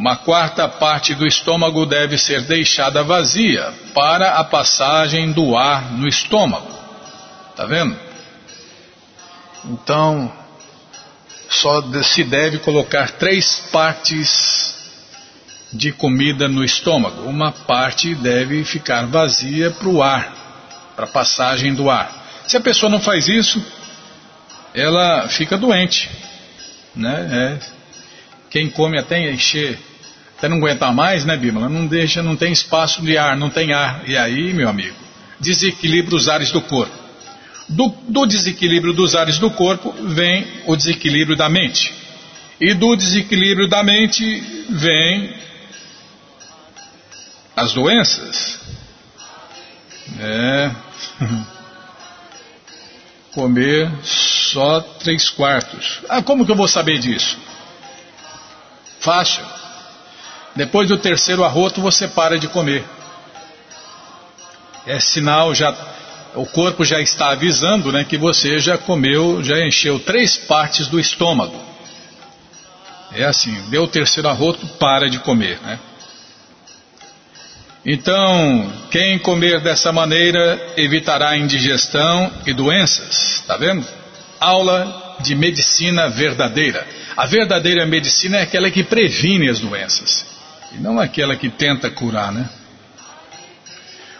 uma 0.00 0.16
quarta 0.16 0.66
parte 0.66 1.14
do 1.14 1.26
estômago 1.26 1.84
deve 1.84 2.16
ser 2.16 2.40
deixada 2.46 3.04
vazia 3.04 3.70
para 3.92 4.38
a 4.38 4.44
passagem 4.44 5.30
do 5.30 5.54
ar 5.58 5.92
no 5.92 6.08
estômago. 6.08 6.72
Tá 7.54 7.66
vendo? 7.66 7.94
Então, 9.66 10.32
só 11.50 11.82
se 12.02 12.24
deve 12.24 12.60
colocar 12.60 13.10
três 13.10 13.68
partes 13.70 14.74
de 15.70 15.92
comida 15.92 16.48
no 16.48 16.64
estômago. 16.64 17.24
Uma 17.24 17.52
parte 17.52 18.14
deve 18.14 18.64
ficar 18.64 19.04
vazia 19.04 19.70
para 19.70 19.88
o 19.88 20.02
ar, 20.02 20.34
para 20.96 21.04
a 21.04 21.08
passagem 21.08 21.74
do 21.74 21.90
ar. 21.90 22.10
Se 22.46 22.56
a 22.56 22.60
pessoa 22.60 22.88
não 22.88 23.00
faz 23.00 23.28
isso, 23.28 23.62
ela 24.72 25.28
fica 25.28 25.58
doente. 25.58 26.08
Né? 26.96 27.58
É, 27.60 27.80
quem 28.48 28.70
come 28.70 28.98
até 28.98 29.30
encher, 29.30 29.89
até 30.40 30.48
não 30.48 30.56
aguentar 30.56 30.92
mais, 30.94 31.26
né, 31.26 31.36
Bíblia? 31.36 31.68
Não 31.68 31.86
deixa, 31.86 32.22
não 32.22 32.34
tem 32.34 32.50
espaço 32.50 33.02
de 33.02 33.18
ar, 33.18 33.36
não 33.36 33.50
tem 33.50 33.74
ar. 33.74 34.04
E 34.06 34.16
aí, 34.16 34.54
meu 34.54 34.70
amigo, 34.70 34.96
desequilibra 35.38 36.16
os 36.16 36.30
ares 36.30 36.50
do 36.50 36.62
corpo. 36.62 36.98
Do, 37.68 37.94
do 38.08 38.24
desequilíbrio 38.24 38.94
dos 38.94 39.14
ares 39.14 39.38
do 39.38 39.50
corpo 39.50 39.94
vem 40.00 40.46
o 40.64 40.74
desequilíbrio 40.74 41.36
da 41.36 41.50
mente. 41.50 41.92
E 42.58 42.72
do 42.72 42.96
desequilíbrio 42.96 43.68
da 43.68 43.82
mente 43.82 44.24
vem 44.70 45.34
as 47.54 47.74
doenças. 47.74 48.60
É. 50.18 50.70
Comer 53.32 53.90
só 54.02 54.80
três 54.80 55.28
quartos. 55.28 56.00
Ah, 56.08 56.22
como 56.22 56.46
que 56.46 56.50
eu 56.50 56.56
vou 56.56 56.66
saber 56.66 56.98
disso? 56.98 57.38
Fácil. 59.00 59.59
Depois 60.54 60.88
do 60.88 60.98
terceiro 60.98 61.44
arroto 61.44 61.80
você 61.80 62.08
para 62.08 62.38
de 62.38 62.48
comer. 62.48 62.84
É 64.86 64.98
sinal 64.98 65.54
já, 65.54 65.74
o 66.34 66.46
corpo 66.46 66.84
já 66.84 67.00
está 67.00 67.30
avisando, 67.30 67.92
né, 67.92 68.04
que 68.04 68.16
você 68.16 68.58
já 68.58 68.76
comeu, 68.78 69.42
já 69.42 69.64
encheu 69.64 69.98
três 70.00 70.36
partes 70.36 70.88
do 70.88 70.98
estômago. 70.98 71.70
É 73.12 73.24
assim, 73.24 73.52
deu 73.70 73.84
o 73.84 73.88
terceiro 73.88 74.28
arroto, 74.28 74.66
para 74.78 75.08
de 75.08 75.18
comer, 75.18 75.58
né? 75.62 75.78
Então, 77.84 78.72
quem 78.90 79.18
comer 79.18 79.60
dessa 79.60 79.90
maneira 79.90 80.74
evitará 80.76 81.36
indigestão 81.36 82.30
e 82.46 82.52
doenças, 82.52 83.42
tá 83.46 83.56
vendo? 83.56 83.86
Aula 84.38 85.16
de 85.20 85.34
medicina 85.34 86.08
verdadeira. 86.08 86.86
A 87.16 87.26
verdadeira 87.26 87.86
medicina 87.86 88.36
é 88.36 88.42
aquela 88.42 88.70
que 88.70 88.84
previne 88.84 89.48
as 89.48 89.60
doenças, 89.60 90.26
e 90.72 90.78
não 90.78 90.98
aquela 91.00 91.36
que 91.36 91.48
tenta 91.48 91.90
curar, 91.90 92.32
né? 92.32 92.48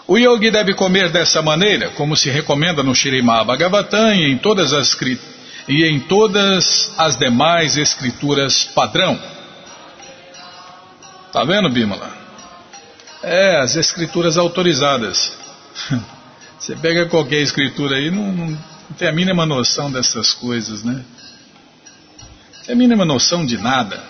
O 0.07 0.19
yogi 0.19 0.51
deve 0.51 0.75
comer 0.75 1.11
dessa 1.11 1.41
maneira, 1.41 1.91
como 1.91 2.17
se 2.17 2.31
recomenda 2.31 2.83
no 2.83 2.95
Shirimá 2.95 3.45
Bhagavatam 3.45 4.13
e 4.13 4.33
em 4.33 4.39
todas 4.39 4.73
as, 4.73 4.97
e 5.69 5.85
em 5.85 6.01
todas 6.01 6.93
as 6.99 7.17
demais 7.17 7.77
escrituras 7.77 8.65
padrão. 8.65 9.17
Tá 11.33 11.45
vendo, 11.45 11.71
Bimala? 11.71 12.11
É, 13.23 13.61
as 13.61 13.77
escrituras 13.77 14.37
autorizadas. 14.37 15.33
Você 16.59 16.75
pega 16.75 17.07
qualquer 17.07 17.41
escritura 17.41 17.97
aí, 17.97 18.11
não, 18.11 18.33
não, 18.33 18.59
tem 18.99 19.07
a 19.07 19.13
mínima 19.13 19.47
noção 19.47 19.91
dessas 19.93 20.33
coisas, 20.33 20.83
né? 20.83 21.05
Não 22.57 22.65
tem 22.65 22.75
a 22.75 22.77
mínima 22.77 23.05
noção 23.05 23.47
de 23.47 23.57
nada. 23.57 24.03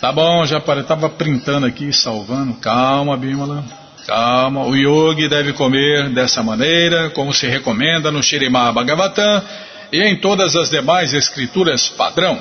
Tá 0.00 0.12
bom, 0.12 0.46
já 0.46 0.58
estava 0.58 1.08
printando 1.08 1.66
aqui, 1.66 1.92
salvando. 1.92 2.54
Calma, 2.54 3.16
Bimala. 3.16 3.64
Calma. 4.06 4.64
O 4.64 4.76
yogi 4.76 5.28
deve 5.28 5.52
comer 5.52 6.10
dessa 6.10 6.40
maneira, 6.40 7.10
como 7.10 7.34
se 7.34 7.48
recomenda 7.48 8.10
no 8.12 8.22
Shirimá 8.22 8.70
Bhagavatam 8.70 9.42
e 9.90 10.00
em 10.02 10.16
todas 10.16 10.54
as 10.54 10.70
demais 10.70 11.12
escrituras 11.12 11.88
padrão. 11.88 12.40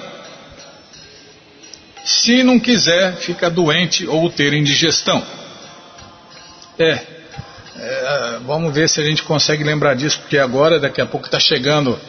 Se 2.06 2.44
não 2.44 2.60
quiser, 2.60 3.16
fica 3.16 3.50
doente 3.50 4.08
ou 4.08 4.30
ter 4.30 4.54
indigestão. 4.54 5.22
É, 6.78 7.02
é, 7.76 8.40
vamos 8.46 8.74
ver 8.74 8.88
se 8.88 9.02
a 9.02 9.04
gente 9.04 9.24
consegue 9.24 9.64
lembrar 9.64 9.96
disso, 9.96 10.20
porque 10.20 10.38
agora, 10.38 10.80
daqui 10.80 11.02
a 11.02 11.06
pouco, 11.06 11.26
está 11.26 11.40
chegando 11.40 12.00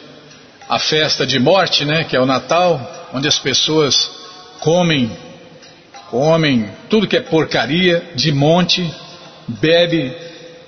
a 0.69 0.77
festa 0.77 1.25
de 1.25 1.39
morte, 1.39 1.83
né, 1.85 2.03
que 2.03 2.15
é 2.15 2.19
o 2.21 2.25
Natal, 2.25 3.09
onde 3.13 3.27
as 3.27 3.39
pessoas 3.39 4.11
comem, 4.59 5.11
comem 6.09 6.69
tudo 6.89 7.07
que 7.07 7.17
é 7.17 7.21
porcaria 7.21 8.11
de 8.15 8.31
monte, 8.31 8.93
bebe 9.47 10.15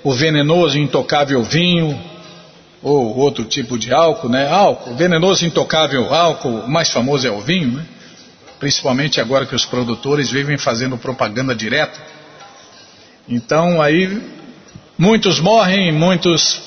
o 0.02 0.12
venenoso 0.12 0.78
intocável 0.78 1.42
vinho, 1.42 1.98
ou 2.82 3.16
outro 3.16 3.44
tipo 3.44 3.78
de 3.78 3.92
álcool, 3.92 4.28
né? 4.28 4.48
Álcool, 4.48 4.94
venenoso 4.96 5.46
intocável 5.46 6.12
álcool, 6.12 6.60
o 6.60 6.68
mais 6.68 6.90
famoso 6.90 7.26
é 7.26 7.30
o 7.30 7.40
vinho, 7.40 7.68
né? 7.68 7.86
Principalmente 8.58 9.20
agora 9.20 9.46
que 9.46 9.54
os 9.54 9.64
produtores 9.64 10.30
vivem 10.30 10.58
fazendo 10.58 10.98
propaganda 10.98 11.54
direta. 11.54 12.00
Então 13.28 13.80
aí 13.80 14.20
muitos 14.98 15.38
morrem, 15.38 15.92
muitos 15.92 16.60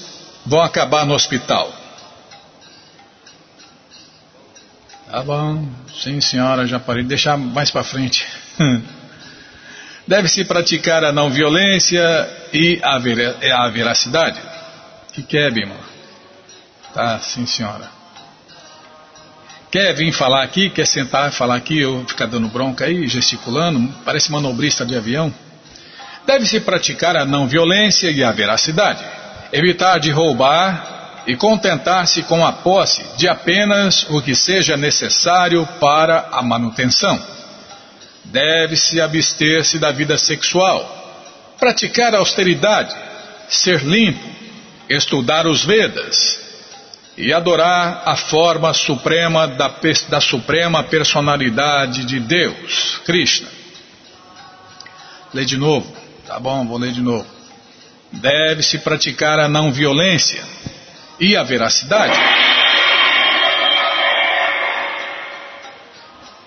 vão 0.46 0.62
acabar 0.62 1.06
no 1.06 1.14
hospital. 1.14 1.72
Tá 5.10 5.22
bom, 5.22 5.66
sim 6.02 6.20
senhora, 6.20 6.66
já 6.66 6.80
parei. 6.80 7.04
Deixar 7.04 7.38
mais 7.38 7.72
para 7.72 7.84
frente. 7.84 8.26
Deve-se 10.08 10.46
praticar 10.46 11.04
a 11.04 11.12
não 11.12 11.32
violência 11.32 12.30
e 12.54 12.80
a, 12.84 12.98
ver, 13.00 13.38
a 13.52 13.70
veracidade. 13.70 14.40
Que, 15.14 15.24
que 15.24 15.38
é, 15.38 15.50
Bima? 15.50 15.76
Tá, 16.94 17.20
sim 17.20 17.46
senhora. 17.46 17.90
Quer 19.72 19.94
vir 19.94 20.14
falar 20.14 20.44
aqui, 20.44 20.70
quer 20.70 20.86
sentar 20.86 21.30
e 21.30 21.36
falar 21.36 21.56
aqui, 21.56 21.80
eu 21.82 22.06
ficar 22.08 22.28
dando 22.28 22.48
bronca 22.48 22.86
aí, 22.86 23.08
gesticulando, 23.08 23.94
parece 24.06 24.32
manobrista 24.32 24.86
de 24.86 24.96
avião. 24.96 25.34
Deve-se 26.26 26.62
praticar 26.62 27.18
a 27.18 27.26
não 27.26 27.48
violência 27.48 28.10
e 28.10 28.24
a 28.24 28.32
veracidade, 28.32 29.04
evitar 29.52 30.00
de 30.00 30.12
roubar 30.12 31.24
e 31.28 31.36
contentar-se 31.36 32.24
com 32.24 32.46
a 32.46 32.54
posse 32.54 33.04
de 33.18 33.28
apenas 33.28 34.06
o 34.10 34.22
que 34.22 34.36
seja 34.36 34.78
necessário 34.78 35.68
para 35.80 36.30
a 36.32 36.42
manutenção. 36.42 37.35
Deve-se 38.26 39.00
abster-se 39.00 39.80
da 39.80 39.92
vida 39.92 40.18
sexual, 40.18 41.56
praticar 41.60 42.14
a 42.14 42.20
austeridade, 42.20 42.96
ser 43.50 43.84
limpo, 43.84 44.28
estudar 44.90 45.48
os 45.48 45.64
Vedas, 45.64 46.40
e 47.18 47.32
adorar 47.32 48.04
a 48.06 48.16
forma 48.16 48.74
suprema 48.74 49.48
da, 49.48 49.74
da 50.10 50.20
suprema 50.20 50.84
personalidade 50.84 52.04
de 52.06 52.20
Deus, 52.20 53.00
Krishna. 53.06 53.48
Lê 55.34 55.46
de 55.46 55.58
novo. 55.58 55.96
Tá 56.28 56.40
bom, 56.40 56.66
vou 56.68 56.78
ler 56.78 56.92
de 56.92 57.02
novo. 57.02 57.28
Deve-se 58.12 58.80
praticar 58.80 59.40
a 59.40 59.48
não 59.48 59.72
violência 59.72 60.44
e 61.20 61.36
a 61.36 61.44
veracidade. 61.44 62.18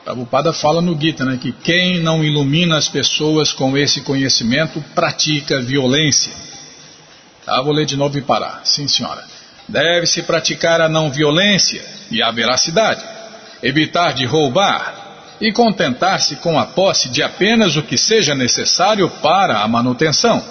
Prabhupada 0.08 0.54
fala 0.54 0.80
no 0.80 0.98
Gita 0.98 1.22
né, 1.22 1.38
que 1.38 1.52
quem 1.52 2.00
não 2.00 2.24
ilumina 2.24 2.78
as 2.78 2.88
pessoas 2.88 3.52
com 3.52 3.76
esse 3.76 4.00
conhecimento 4.00 4.82
pratica 4.94 5.60
violência. 5.60 6.32
Tá, 7.44 7.60
vou 7.60 7.74
ler 7.74 7.84
de 7.84 7.94
novo 7.94 8.16
e 8.16 8.22
parar. 8.22 8.62
Sim, 8.64 8.88
senhora. 8.88 9.22
Deve-se 9.68 10.22
praticar 10.22 10.80
a 10.80 10.88
não 10.88 11.10
violência 11.10 11.84
e 12.10 12.22
a 12.22 12.30
veracidade, 12.30 13.04
evitar 13.62 14.14
de 14.14 14.24
roubar 14.24 15.34
e 15.42 15.52
contentar-se 15.52 16.36
com 16.36 16.58
a 16.58 16.64
posse 16.64 17.10
de 17.10 17.22
apenas 17.22 17.76
o 17.76 17.82
que 17.82 17.98
seja 17.98 18.34
necessário 18.34 19.10
para 19.20 19.58
a 19.58 19.68
manutenção. 19.68 20.42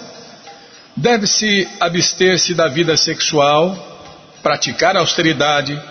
Deve-se 0.96 1.68
abster-se 1.80 2.54
da 2.54 2.68
vida 2.68 2.96
sexual, 2.96 3.76
praticar 4.44 4.96
austeridade, 4.96 5.82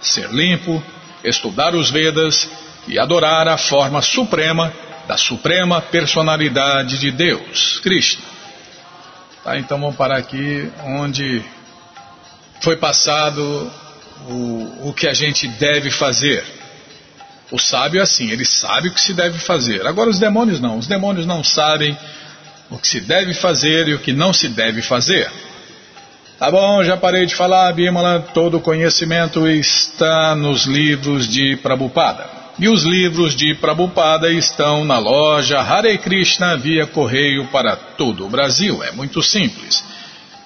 ser 0.00 0.30
limpo, 0.30 0.80
estudar 1.24 1.74
os 1.74 1.90
Vedas 1.90 2.48
e 2.86 2.98
adorar 2.98 3.48
a 3.48 3.58
forma 3.58 4.00
suprema 4.00 4.72
da 5.06 5.16
suprema 5.16 5.80
personalidade 5.80 6.98
de 6.98 7.10
Deus, 7.10 7.78
Krishna. 7.80 8.24
Tá, 9.44 9.56
então 9.58 9.78
vamos 9.78 9.96
parar 9.96 10.16
aqui 10.16 10.70
onde 10.84 11.42
foi 12.60 12.76
passado 12.76 13.70
o, 14.28 14.88
o 14.88 14.92
que 14.92 15.06
a 15.06 15.14
gente 15.14 15.46
deve 15.46 15.90
fazer. 15.90 16.44
O 17.50 17.58
sábio 17.58 18.00
é 18.00 18.02
assim, 18.02 18.30
ele 18.30 18.44
sabe 18.44 18.88
o 18.88 18.92
que 18.92 19.00
se 19.00 19.14
deve 19.14 19.38
fazer. 19.38 19.86
Agora 19.86 20.10
os 20.10 20.18
demônios 20.18 20.58
não, 20.58 20.78
os 20.78 20.88
demônios 20.88 21.26
não 21.26 21.44
sabem 21.44 21.96
o 22.68 22.76
que 22.76 22.88
se 22.88 23.00
deve 23.00 23.34
fazer 23.34 23.86
e 23.86 23.94
o 23.94 24.00
que 24.00 24.12
não 24.12 24.32
se 24.32 24.48
deve 24.48 24.82
fazer. 24.82 25.30
Tá 26.38 26.50
bom, 26.50 26.82
já 26.82 26.96
parei 26.96 27.24
de 27.24 27.34
falar, 27.34 27.72
Bimala. 27.72 28.20
Todo 28.34 28.60
conhecimento 28.60 29.46
está 29.46 30.34
nos 30.34 30.66
livros 30.66 31.28
de 31.28 31.56
Prabhupada. 31.56 32.35
E 32.58 32.70
os 32.70 32.84
livros 32.84 33.36
de 33.36 33.54
Prabhupada 33.54 34.32
estão 34.32 34.82
na 34.82 34.98
loja 34.98 35.60
Hare 35.60 35.98
Krishna 35.98 36.56
via 36.56 36.86
correio 36.86 37.46
para 37.48 37.76
todo 37.76 38.24
o 38.24 38.30
Brasil. 38.30 38.82
É 38.82 38.90
muito 38.92 39.22
simples. 39.22 39.84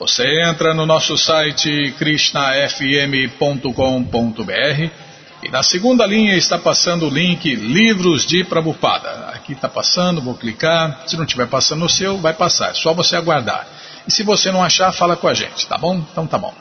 Você 0.00 0.24
entra 0.42 0.74
no 0.74 0.84
nosso 0.84 1.16
site 1.16 1.94
krishnafm.com.br 1.98 4.90
e 5.42 5.48
na 5.50 5.62
segunda 5.62 6.04
linha 6.04 6.34
está 6.34 6.58
passando 6.58 7.06
o 7.06 7.10
link 7.10 7.54
Livros 7.54 8.26
de 8.26 8.42
Prabhupada. 8.42 9.30
Aqui 9.32 9.52
está 9.52 9.68
passando, 9.68 10.20
vou 10.20 10.34
clicar. 10.34 11.04
Se 11.06 11.16
não 11.16 11.24
estiver 11.24 11.46
passando 11.46 11.80
no 11.80 11.88
seu, 11.88 12.18
vai 12.18 12.34
passar. 12.34 12.70
É 12.70 12.74
só 12.74 12.92
você 12.92 13.14
aguardar. 13.14 13.68
E 14.04 14.10
se 14.10 14.24
você 14.24 14.50
não 14.50 14.64
achar, 14.64 14.90
fala 14.90 15.16
com 15.16 15.28
a 15.28 15.34
gente, 15.34 15.64
tá 15.68 15.78
bom? 15.78 16.04
Então 16.10 16.26
tá 16.26 16.36
bom. 16.36 16.52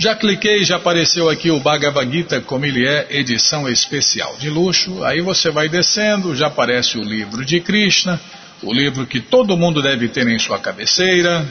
Já 0.00 0.14
cliquei, 0.14 0.62
já 0.62 0.76
apareceu 0.76 1.28
aqui 1.28 1.50
o 1.50 1.58
Bhagavad 1.58 2.08
Gita 2.08 2.40
como 2.40 2.64
ele 2.64 2.86
é, 2.86 3.08
edição 3.10 3.68
especial 3.68 4.36
de 4.38 4.48
luxo. 4.48 5.02
Aí 5.02 5.20
você 5.20 5.50
vai 5.50 5.68
descendo, 5.68 6.36
já 6.36 6.46
aparece 6.46 6.96
o 6.96 7.02
livro 7.02 7.44
de 7.44 7.60
Krishna, 7.60 8.20
o 8.62 8.72
livro 8.72 9.04
que 9.08 9.18
todo 9.18 9.56
mundo 9.56 9.82
deve 9.82 10.06
ter 10.08 10.28
em 10.28 10.38
sua 10.38 10.60
cabeceira, 10.60 11.44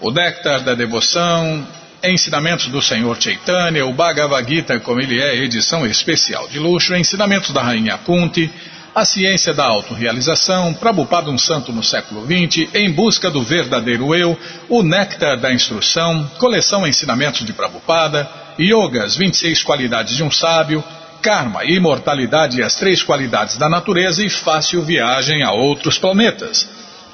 o 0.00 0.10
Néctar 0.10 0.62
da 0.62 0.74
Devoção, 0.74 1.68
Ensinamentos 2.02 2.68
do 2.68 2.80
Senhor 2.80 3.14
Chaitanya, 3.20 3.84
o 3.84 3.92
Bhagavad 3.92 4.48
Gita 4.48 4.80
como 4.80 5.02
ele 5.02 5.20
é, 5.20 5.36
edição 5.36 5.86
especial 5.86 6.48
de 6.48 6.58
luxo, 6.58 6.96
Ensinamentos 6.96 7.50
da 7.50 7.62
Rainha 7.62 7.98
Kunti, 7.98 8.50
a 8.96 9.04
ciência 9.04 9.52
da 9.52 9.66
autorrealização, 9.66 10.72
Prabhupada 10.72 11.30
um 11.30 11.36
santo 11.36 11.70
no 11.70 11.84
século 11.84 12.24
XX, 12.24 12.70
em 12.72 12.90
busca 12.90 13.30
do 13.30 13.42
verdadeiro 13.42 14.14
eu, 14.14 14.38
o 14.70 14.82
néctar 14.82 15.38
da 15.38 15.52
instrução, 15.52 16.26
coleção 16.38 16.86
ensinamentos 16.86 17.44
de 17.44 17.52
Prabhupada, 17.52 18.26
yogas, 18.58 19.14
26 19.14 19.62
qualidades 19.64 20.16
de 20.16 20.24
um 20.24 20.30
sábio, 20.30 20.82
karma, 21.20 21.62
imortalidade 21.66 22.58
e 22.58 22.62
as 22.62 22.74
três 22.74 23.02
qualidades 23.02 23.58
da 23.58 23.68
natureza 23.68 24.24
e 24.24 24.30
fácil 24.30 24.80
viagem 24.80 25.42
a 25.42 25.52
outros 25.52 25.98
planetas. 25.98 26.66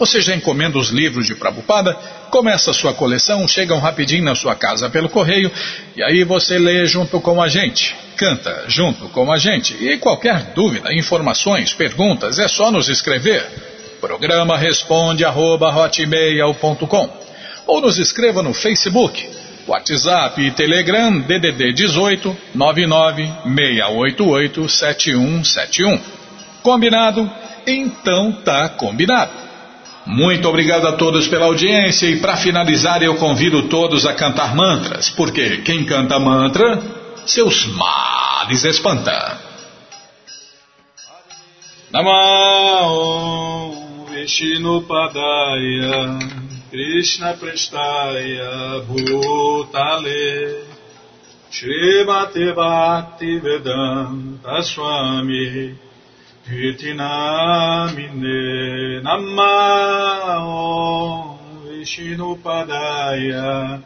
Você 0.02 0.20
já 0.20 0.34
encomenda 0.34 0.78
os 0.78 0.88
livros 0.88 1.26
de 1.26 1.36
Prabhupada, 1.36 1.94
começa 2.28 2.72
a 2.72 2.74
sua 2.74 2.92
coleção, 2.92 3.46
chegam 3.46 3.78
rapidinho 3.78 4.24
na 4.24 4.34
sua 4.34 4.52
casa 4.56 4.90
pelo 4.90 5.08
correio 5.08 5.48
e 5.94 6.02
aí 6.02 6.24
você 6.24 6.58
lê 6.58 6.84
junto 6.86 7.20
com 7.20 7.40
a 7.40 7.46
gente, 7.46 7.94
canta 8.16 8.64
junto 8.66 9.08
com 9.10 9.30
a 9.30 9.38
gente. 9.38 9.76
E 9.80 9.96
qualquer 9.98 10.54
dúvida, 10.56 10.92
informações, 10.92 11.72
perguntas, 11.72 12.40
é 12.40 12.48
só 12.48 12.68
nos 12.72 12.88
escrever. 12.88 13.46
Programa 14.00 14.58
responde 14.58 15.24
arroba, 15.24 15.72
ou 17.64 17.80
nos 17.80 17.96
escreva 17.96 18.42
no 18.42 18.52
Facebook, 18.52 19.30
WhatsApp 19.68 20.42
e 20.42 20.50
Telegram 20.50 21.16
DDD 21.20 21.74
18 21.74 22.36
99 22.52 23.24
688 23.44 24.68
7171. 24.68 26.00
Combinado? 26.60 27.30
Então 27.64 28.32
tá 28.32 28.68
combinado. 28.68 29.51
Muito 30.06 30.48
obrigado 30.48 30.86
a 30.86 30.92
todos 30.92 31.28
pela 31.28 31.46
audiência 31.46 32.06
e 32.06 32.20
para 32.20 32.36
finalizar 32.36 33.02
eu 33.02 33.14
convido 33.16 33.68
todos 33.68 34.04
a 34.04 34.14
cantar 34.14 34.54
mantras, 34.54 35.10
porque 35.10 35.58
quem 35.58 35.84
canta 35.84 36.18
mantra, 36.18 36.82
seus 37.24 37.66
males 37.66 38.64
espanta. 38.64 39.38
Namah 41.92 43.70
Vishnu 44.10 44.82
Padaya 44.82 46.18
Krishna 46.70 47.34
Prestaya 47.34 48.80
Bhutale 48.88 50.64
Srimati 51.50 52.52
Bhakti 52.54 53.38
Vedanta 53.38 54.62
Swami 54.62 55.76
Iti 56.50 56.94
namine 56.94 59.00
namao 59.00 60.58
Vishnupadaya 61.64 63.80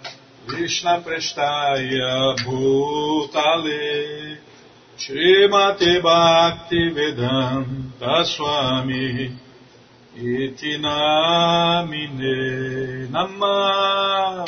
Vishna 0.48 1.02
Prestaya 1.04 2.34
Bhutale 2.40 4.38
Srimati 4.96 6.00
Bhakti 6.02 6.90
Vedanta 6.96 8.24
Swami 8.24 9.36
Iti 10.16 10.78
namine 10.78 12.36
namao 13.12 14.44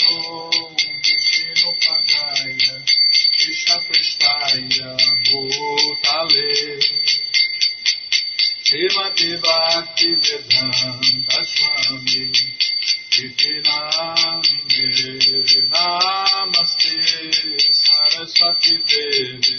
Srimati 8.69 9.33
Bhakti 9.41 10.09
Vedanta 10.21 11.41
Swami. 11.43 12.29
Iti 13.16 13.53
Namine 13.64 14.85
Namaste 15.73 16.97
Saraswati 17.83 18.75
Devi. 18.85 19.59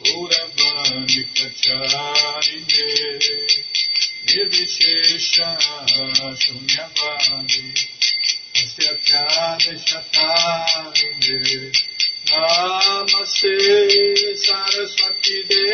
Gauravani 0.00 1.20
Pracharine 1.34 2.88
Nirvishesha 4.24 5.48
Shunyavani 6.40 7.66
Pastyathyade 8.54 9.72
Shatarine 9.84 11.38
Namaste 12.30 13.54
Saraswati 14.44 15.36
Devi 15.46 15.73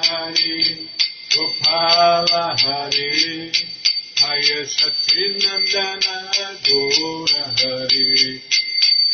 Hari, 0.08 0.88
Gopala 1.34 2.56
Hari, 2.62 3.51
Haya 4.22 4.62
Satrinandana 4.66 6.18
Gora 6.66 7.45
Hari, 7.60 8.41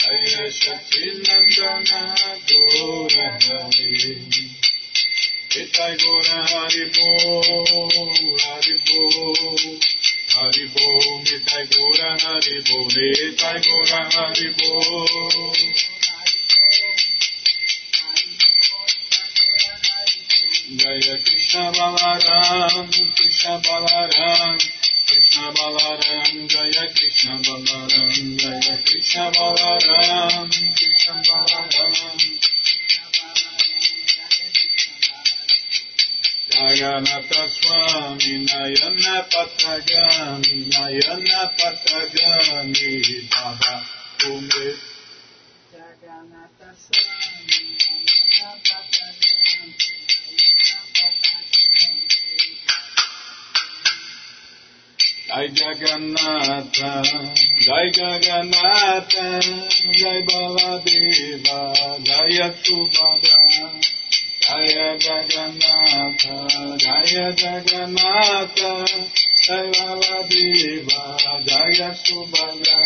Haya 0.03 0.45
Satrinandana 0.51 2.01
Gora 2.47 3.29
Hari, 3.39 3.91
Itai 5.61 5.95
Gora 6.01 6.39
Haribo, 6.51 7.09
Haribo, 8.43 9.01
Haribo, 10.35 10.87
Nitai 11.23 11.65
Gora 11.71 12.09
Haribo, 12.23 12.77
Nitai 12.91 13.59
Gora 13.63 14.01
Haribo, 14.11 14.71
Jaya 20.71 21.17
Krishna 21.25 21.69
Balaram, 21.75 22.87
Krishna 23.17 23.59
Balaram, 23.59 24.57
Krishna 25.05 25.51
Balaram, 25.51 26.47
Jaya 26.47 26.87
Krishna 26.95 27.35
Balaram, 27.43 28.37
Jaya 28.37 28.77
Krishna 28.85 29.31
Balaram, 29.35 30.47
Krishna 30.47 31.21
Balaram. 31.27 32.17
Jaganata 36.51 37.43
Swami, 37.49 38.45
Nayana 38.45 39.27
Patagami, 39.27 40.71
Nayana 40.71 41.51
Patagami, 41.59 43.29
Baba 43.29 43.83
Umrita. 44.23 44.90
Jai 55.31 55.47
Jagannatha, 55.47 56.91
Jai 57.63 57.87
Jagannatha, 57.97 59.39
Jai 59.99 60.21
Baladeva, 60.27 61.59
Jai 62.03 62.51
Subhadra, 62.59 63.39
Jai 64.41 64.67
Jagannatha, 64.99 66.35
Jai 66.83 67.31
Jagannatha, 67.39 68.71
Jai 69.39 69.71
Baladeva, 69.71 71.01
Jai 71.47 71.95
Subhadra, 72.03 72.81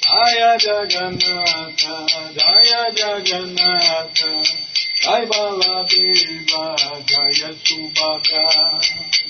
Jai 0.00 0.56
Jagannatha, 0.64 1.94
Jai 2.32 2.90
Jagannatha, 2.96 4.32
Jai 5.02 5.26
Baladeva, 5.26 6.64
Jai 7.04 7.52
Subhadra, 7.60 9.21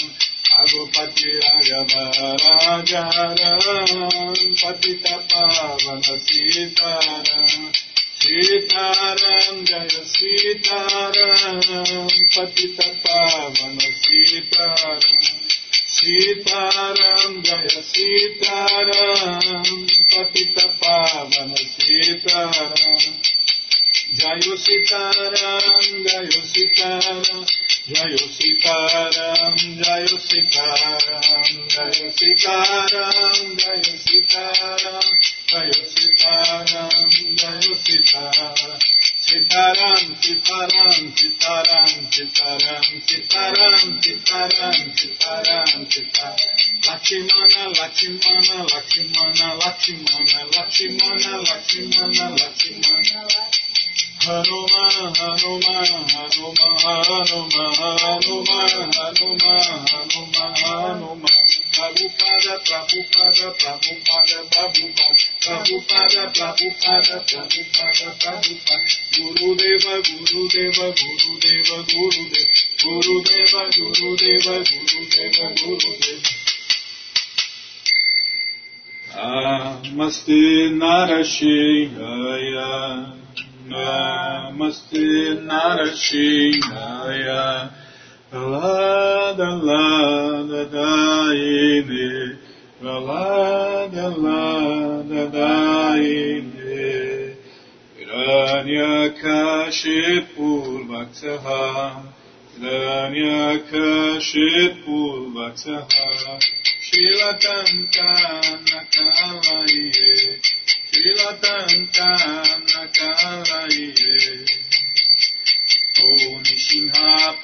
Agopati 0.60 1.30
Raghava 1.44 2.02
Vajaram 2.40 3.92
Patita 4.56 5.16
Pavana 5.28 6.14
Sitaram 6.24 7.87
Sitaram 8.28 9.60
जय 9.64 9.88
सीताराम 10.06 11.60
पतित 12.34 12.80
पावन 13.04 13.78
सीताराम 13.78 14.98
सीताराम 15.92 17.40
जय 17.42 17.80
सीताराम 17.84 19.62
पतित 20.12 20.60
पावन 20.82 21.54
सीताराम 21.54 22.74
जय 24.18 24.56
सीताराम 24.66 25.80
जय 26.04 26.30
सीताराम 26.50 27.42
जय 27.88 28.16
सीताराम 28.28 29.56
जय 29.56 30.06
सीताराम 30.18 31.46
जय 31.68 32.10
सीताराम 32.10 33.56
जय 33.56 33.96
Sitaram 33.96 35.37
Jayo 35.48 35.72
Sitaram 35.96 36.66
Jayo 37.40 37.72
Sitaram 37.84 38.52
Sitaram 39.24 39.96
Sitaram 40.20 41.08
Sitaram 41.16 41.88
Sitaram 41.88 42.92
Sitaram 43.08 43.80
Sitaram 43.88 44.76
Sitaram 44.92 45.88
Sitaram 45.88 46.38
Lakshmana 46.84 47.62
Lakshmana 47.78 48.56
Lakshmana 48.68 49.48
Lakshmana 49.64 50.42
Lakshmana 50.52 51.32
Lakshmana 51.48 52.24
Lakshmana 52.36 53.22
Hanuma 54.20 54.84
Hanuma 55.16 55.76
Hanuma 56.12 56.68
Hanuma 56.84 57.64
Hanuma 58.02 58.58
Hanuma 58.92 59.52
Hanuma 59.88 60.44
Hanuma 60.60 61.57
Prabhupada 61.78 62.58
Prabhupada 62.66 63.54
Prabhupada 63.54 64.38
Prabhupada 64.50 65.22
Prabhupada 65.38 66.22
Prabhupada 66.34 67.16
Prabhupada 67.22 68.08
Prabhupada 68.18 68.98
Gurudeva 69.14 69.94
Gurudeva 70.02 70.86
Gurudeva 70.98 71.78
Gurudeva 71.86 72.58
Gurudeva 72.82 73.62
Gurudeva 73.70 74.54
Gurudeva 74.66 75.46
Gurudeva. 75.54 76.32
Namaste 79.14 80.42
Narashihaya 80.82 82.72
Namaste 83.70 85.06
la 88.32 89.32
da 89.32 89.50
la 89.54 90.42
da 90.50 90.64
da 90.64 91.32
ine 91.32 92.36
la 92.82 93.86
da 93.94 94.08
la 94.24 95.02
da 95.02 95.22
da 95.32 95.96
ine 95.96 97.36
Hiranya 97.98 98.92
kashipur 99.20 100.68
vaksaham 100.90 102.02
Hiranya 102.60 103.40
kashipur 103.70 105.16
vaksaham 105.36 106.40
Shilatam 106.86 107.70
tanakalaye 107.94 109.80
Shilatam 110.92 111.70
tanakalaye 111.96 113.82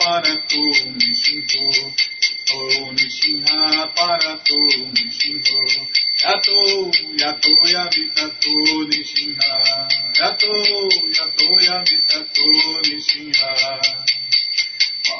para 0.05 0.37
tu 0.49 0.61
me 0.61 1.15
xingou. 1.15 1.95
O 2.53 2.93
me 2.93 3.11
xinga 3.11 3.87
para 3.97 4.37
tu 4.45 4.59
me 4.93 5.11
xingou. 5.11 5.89
Já 6.17 6.39
tô, 6.41 6.91
já 7.19 7.33
tô 7.35 7.67
e 7.67 7.75
a 7.75 7.85
vida 7.89 8.29
tô 8.43 8.87
me 8.87 9.03
xinga. 9.03 9.89
Já 10.15 10.35
tô, 10.35 10.91
já 11.11 11.27
e 11.63 11.69
a 11.69 11.79
vida 11.79 12.29
tô 12.35 12.47
me 12.87 13.01
xinga. 13.01 13.81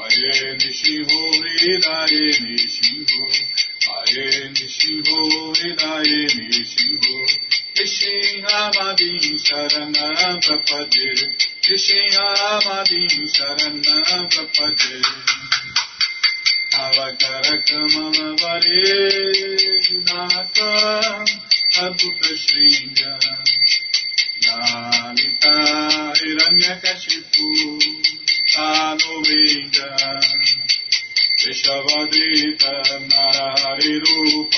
Aê, 0.03 0.53
me 0.53 0.73
xingou 0.73 1.35
e 1.35 1.79
daí 1.81 2.41
me 2.43 2.59
xingou. 2.59 3.31
Aê, 3.89 4.49
me 4.51 4.69
xingou 4.69 5.53
e 5.65 5.73
daí 5.73 6.27
me 6.37 6.65
xingou. 6.65 7.27
Me 7.77 7.87
xinga, 7.87 8.71
mas 8.77 8.97
vim 9.01 9.39
xarangar 9.39 10.41
pra. 10.41 11.54
விஷயாமதிம் 11.67 13.29
சரண 13.35 13.87
பிரபஜே 14.33 14.99
அவகர 16.79 17.47
கமல 17.69 18.19
வரே 18.41 18.83
நாதாம் 20.09 21.33
அத்புத 21.85 22.35
ஸ்ரீங்க 22.43 23.01
நாலிதா 24.45 25.57
இரண்யகசிப்பு 26.29 27.49
தானுவேங்க 28.55 29.79
ऋषवदीत 31.45 32.63
नरहरिरूप 33.05 34.55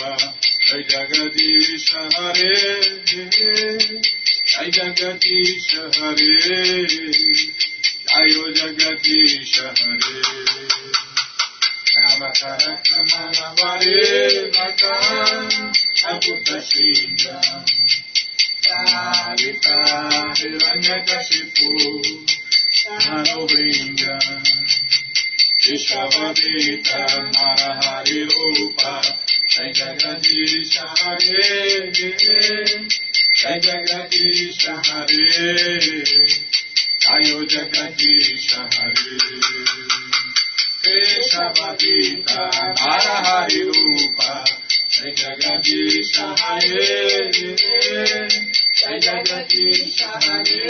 जगदीश 0.91 1.89
हरे 2.15 2.55
जय 4.57 4.69
जगदीश 4.73 5.69
हरे 5.95 6.61
जयो 8.09 8.45
जगदीश 8.59 9.55
हरे 9.61 10.05
रामकरमनवरे 11.97 13.99
मकान् 14.55 15.57
अबुतशीला 16.13 17.37
कारिता 18.67 19.77
हिरण्यकशिपु 20.39 21.69
मनोवृन्द 23.05 24.03
विषवदीत 25.67 26.89
नरहरिरूप 27.37 28.81
जय 29.53 29.69
जगदीश 29.79 30.73
हरे 31.03 31.47
जगदीश 33.37 34.65
हरे 34.69 35.25
आयो 37.11 37.43
जगदीश 37.53 38.47
हरे 38.75 39.17
केशव 40.87 41.61
गीता 41.83 42.47
हर 42.81 43.09
हरि 43.27 43.61
रूप 43.67 44.23
जय 44.93 45.11
जगदीश 45.19 46.15
हरे 46.41 46.87
जय 48.73 48.99
जगदीश 49.07 50.03
हरे 50.25 50.61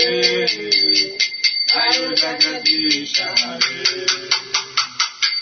आयो 1.82 2.10
जगदीश 2.22 3.20
हरे 3.20 4.06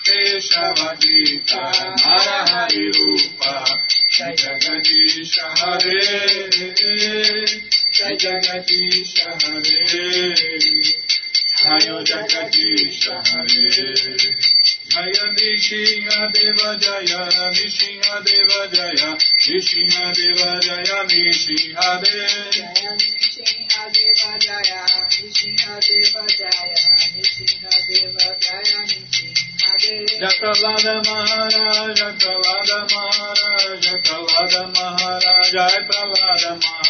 केशव 0.08 0.84
गीता 1.04 1.64
हर 2.04 2.28
हरि 2.52 2.86
रूप 2.98 3.48
जय 4.12 4.34
जगदीश 4.38 5.38
हरे 5.60 6.33
जगदीश 8.24 9.14
हरे 9.44 9.80
जय 11.64 11.90
जगदीश 12.08 13.02
jaya, 14.94 15.26
जय 15.34 16.22
deva 16.32 16.70
jaya, 16.84 17.20
Nrisimhadeva 17.54 18.50
deva 18.50 18.66
jaya, 18.76 19.10
जय 19.44 19.92
deva 23.94 24.32
Jaya, 24.38 24.82
Nishina 25.10 25.80
Deva 25.80 26.28
Jaya, 26.28 26.80
Nishina 27.14 27.70
Deva 27.86 28.28
Jaya, 28.40 28.78
Nishina 28.86 29.72
Deva. 29.80 30.14
Jaya 30.20 30.20
Jatalada 30.20 30.94
Maharaja, 31.04 31.66
Jatalada 31.94 32.78
Maharaja, 32.92 33.70
Jatalada 33.84 34.62
Maharaja, 34.74 35.34
Jatalada 35.52 36.50
Maharaja. 36.62 36.83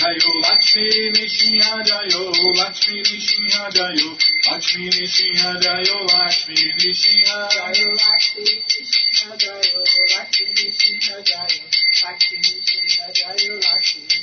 Maharaja. 0.00 0.20
Jayo 0.20 0.40
Lakshmi 0.42 1.10
Nishinha, 1.12 1.84
Jayo 1.84 2.32
Lakshmi 2.56 3.02
Nishinha, 3.02 3.70
Jayo 3.70 4.16
Lakshmi 4.46 4.88
Nishinha, 4.88 5.60
Jayo 5.60 5.98
Lakshmi 6.08 6.54
Nishinha, 6.54 7.38
Jayo 7.52 7.88
Lakshmi 7.96 8.44
Nishinha, 8.44 9.36
Jayo 9.36 9.80
Lakshmi 10.16 10.48
Nishinha, 10.56 11.16
Jayo 11.20 11.66
Lakshmi 12.02 12.38
Nishinha, 12.38 13.06
Jayo 13.12 13.54
Lakshmi 13.60 14.20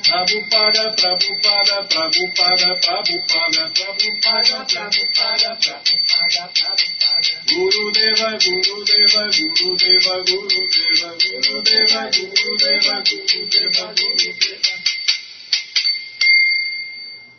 Prabhupada, 0.00 0.84
Prabhupada, 0.96 1.76
Prabhupada, 1.88 2.68
Prabhupada, 2.80 3.62
Prabhupada, 3.74 4.56
Prabhupada, 4.68 5.50
Prabhupada, 5.60 6.42
Prabhupada. 6.54 7.34
Guru 7.48 7.84
Deva, 7.92 8.30
Guru 8.38 8.84
Deva, 8.84 9.22
Guru 9.30 9.76
Deva, 9.76 10.14
Guru 10.24 10.56
Deva, 10.66 11.10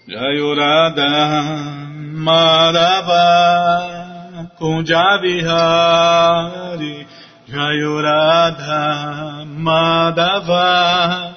Jayurada 0.08 1.12
Madhava 2.26 3.28
Kunjavihari 4.60 6.96
Jayurada 7.48 8.82
Madhava 9.46 11.36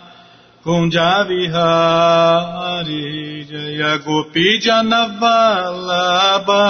Kunjavihari 0.65 3.45
Jaya 3.51 3.93
Gopi 3.99 4.47
Janavalabha 4.65 6.65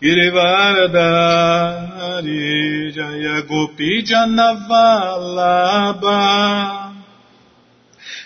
Girivaradari 0.00 2.92
Jaya 2.94 3.36
Gopi 3.42 3.90
Janavalabha 4.06 6.89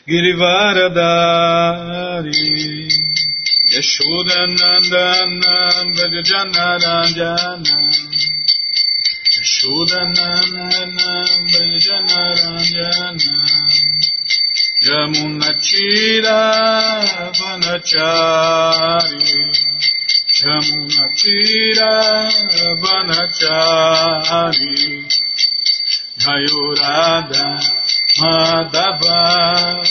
Girivardhari 0.06 2.44
Yashodanandanam 3.72 5.86
Brajanaranjana 5.96 7.78
Yashodanandanam 9.34 11.30
Brajanaranjana 11.50 13.36
Yamunachira 14.86 16.38
Vanachari 17.38 19.26
Yamunachira 20.44 21.92
Vanachari 22.82 24.78
Jayurada 26.22 27.44
Madhava 28.20 29.82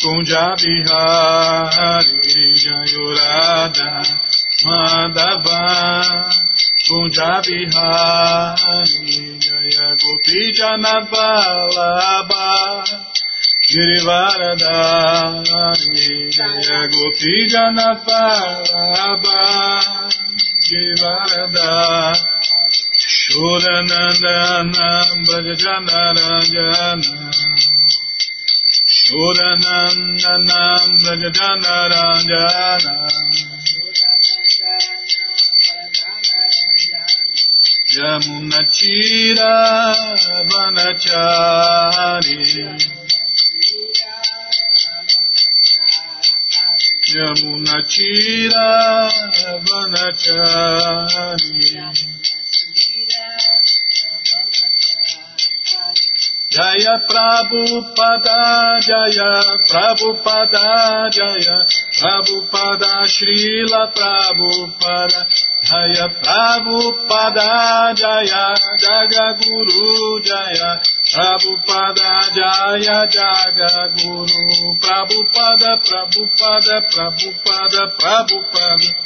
Punjabi 0.00 0.76
Hari 0.86 2.54
Jayurada 2.54 3.90
Madhava 4.62 5.62
Punjabi 6.86 7.66
Hari 7.74 9.34
Jaya 9.40 9.90
Gopi 9.98 10.52
Janabalaba. 10.54 12.46
Girivaradari 13.66 16.30
Jaya 16.30 16.86
Gopi 16.86 17.50
Janabalaba. 17.50 19.42
Girivaradari 20.62 22.22
Shuranandana 23.24 24.90
Bhajanarajana 25.26 27.23
Uranam 29.12 30.16
Nanam 30.16 30.96
Brajadana 31.02 31.76
Ranjana 31.92 32.94
Yamunachira 37.94 39.52
Vanachari 40.48 42.38
Yamunachira 47.14 48.66
Vanachari. 49.66 50.94
Jaya 56.54 57.02
Prabhupada 57.10 58.78
Jaya 58.78 59.42
Prabhupada 59.66 61.10
Jaya 61.10 61.58
Prabhupada 61.98 63.02
Srila 63.10 63.90
Prabhupada 63.90 65.26
Jaya 65.66 66.06
Prabhupada 66.22 67.90
Jaya 67.98 68.54
Jagaguru 68.78 70.22
Jaya 70.22 70.78
Prabhupada 71.10 72.30
Jaya 72.38 73.02
Jagaguru 73.10 74.78
Prabhupada 74.78 75.82
Prabhupada 75.82 76.76
Prabhupada 76.86 77.82
Prabhupada 77.98 79.03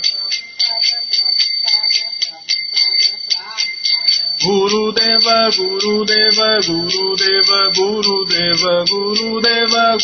Guru 4.45 4.93
Deva 4.93 5.51
Guru 5.51 6.05
Deva 6.05 6.61
Guru 6.63 7.17
Deva 7.17 7.71
Guru 7.75 8.25
Deva 8.31 9.99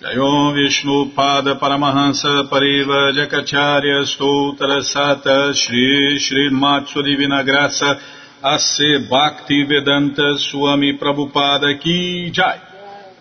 Jayom 0.00 0.54
Vishnu 0.54 1.12
Pada 1.14 1.54
Paramahansa 1.54 2.48
Pariva 2.48 3.12
Jakacharya 3.12 4.06
Stoutra 4.08 4.80
Sata 4.80 5.52
Shri 5.52 6.18
Shri 6.18 6.48
Matsu 6.50 7.02
Divina 7.02 7.42
Graça 7.44 8.00
A.C. 8.42 9.06
Bhakti 9.06 9.64
Vedanta 9.64 10.38
Swami 10.38 10.96
Prabhupada 10.96 11.78
Ki 11.78 12.30
Jai 12.32 12.71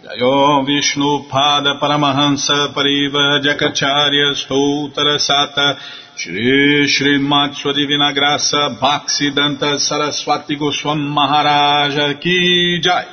Jayom 0.03 0.65
Vishnu 0.65 1.29
Pada 1.29 1.79
Paramahansa 1.79 2.73
Pariva 2.73 3.39
Jakacharya 3.39 4.33
Stoutra 4.33 5.19
Sata 5.19 5.77
Shri 6.15 6.87
Shri 6.87 7.19
Matsu 7.19 7.71
Divina 7.71 8.11
Graça 8.11 8.75
Bhaksidanta 8.81 9.77
Saraswati 9.77 10.57
Goswam 10.57 10.97
Maharaja 10.97 12.15
Ki 12.19 12.79
Jai. 12.81 13.05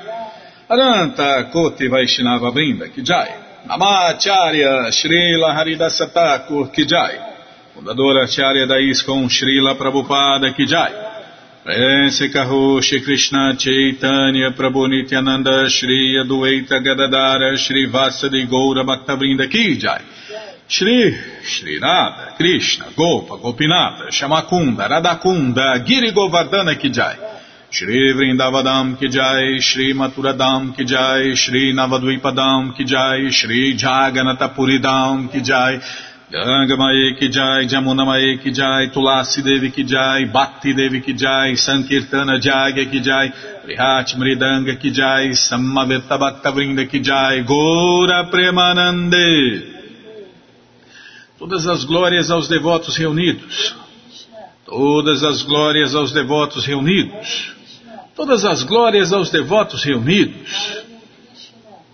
Aranta 0.71 1.51
Koti 1.53 1.89
Vaishnava 1.89 2.51
Brinda 2.53 2.89
Ki 2.89 3.03
Namacharya 3.69 4.89
Srila 4.89 5.53
Haridasa 5.55 6.11
Thakur 6.11 6.69
Kijai, 6.69 7.19
fundadora 7.75 8.25
Acharya 8.25 8.67
da 8.67 8.79
ISKCON 8.79 9.29
Srila 9.29 9.77
Prabhupada 9.77 10.55
Kijai, 10.55 11.08
Prense 11.69 12.31
Kaho 12.31 12.81
Shri 12.81 13.03
Krishna 13.03 13.55
Chaitanya 13.59 14.53
Prabhu 14.53 14.89
Nityananda 14.89 15.69
Shri 15.69 16.17
Adueita 16.17 16.83
Gadadara 16.83 17.59
Shri 17.59 17.87
Vasadi 17.93 18.49
Goura 18.49 18.83
Bhaktavrinda 18.87 19.47
Kijai, 19.47 20.01
Shri 20.67 21.15
Shri 21.43 21.79
Radha 21.79 22.33
Krishna 22.39 22.87
Gopa 22.97 23.37
Gopinata 23.37 24.09
Shamakunda 24.09 24.89
Radakunda 24.89 25.85
Giri 25.85 26.11
Govardhana 26.11 26.75
Kijai, 26.81 27.39
Shri 27.71 28.15
Vrindavadam 28.15 28.99
ki 28.99 29.09
jai, 29.09 29.61
Shri 29.61 29.93
Maturadam 29.93 30.75
ki 30.75 30.87
jai, 30.87 31.35
Shri 31.35 31.75
Navadvipadam 31.75 32.75
ki 32.75 32.85
jai, 32.85 33.29
Shri 33.29 33.77
Jaganatapuridam 33.77 35.31
ki 35.31 35.43
jai, 35.43 35.79
Gangamaye 36.31 37.17
ki 37.19 37.29
jai, 37.33 37.67
Jamunamaye 37.67 38.39
ki 38.43 38.53
jai, 38.53 38.91
Tulasi 38.93 39.43
Devi 39.43 39.71
ki 39.71 39.85
jai, 39.85 40.27
Bhakti 40.27 40.75
Devi 40.75 41.01
ki 41.01 41.15
jai, 41.17 41.57
Sankirtana 41.57 42.37
Jagya 42.39 42.85
ki 42.91 43.01
jai, 43.01 43.33
Prihat 43.65 44.15
Mridanga 44.19 44.77
ki 44.79 44.91
jai, 44.93 45.33
Samaveta 45.33 46.19
Bhakta 46.21 46.53
Vrinda 46.53 46.85
ki 46.87 47.01
jai, 47.01 47.41
Gora 47.47 48.29
Premanande. 48.31 49.79
Todas 51.39 51.67
as 51.67 51.85
glórias 51.85 52.31
aos 52.31 52.47
devotos 52.47 52.99
reunidos. 52.99 53.75
Todas 54.67 55.25
as 55.25 55.43
glórias 55.43 55.95
aos 55.95 56.13
devotos 56.13 56.67
reunidos. 56.67 57.53
Todas 58.15 58.45
as 58.45 58.65
glórias 58.65 59.15
aos 59.15 59.31
devotos 59.31 59.83
reunidos. 59.83 60.88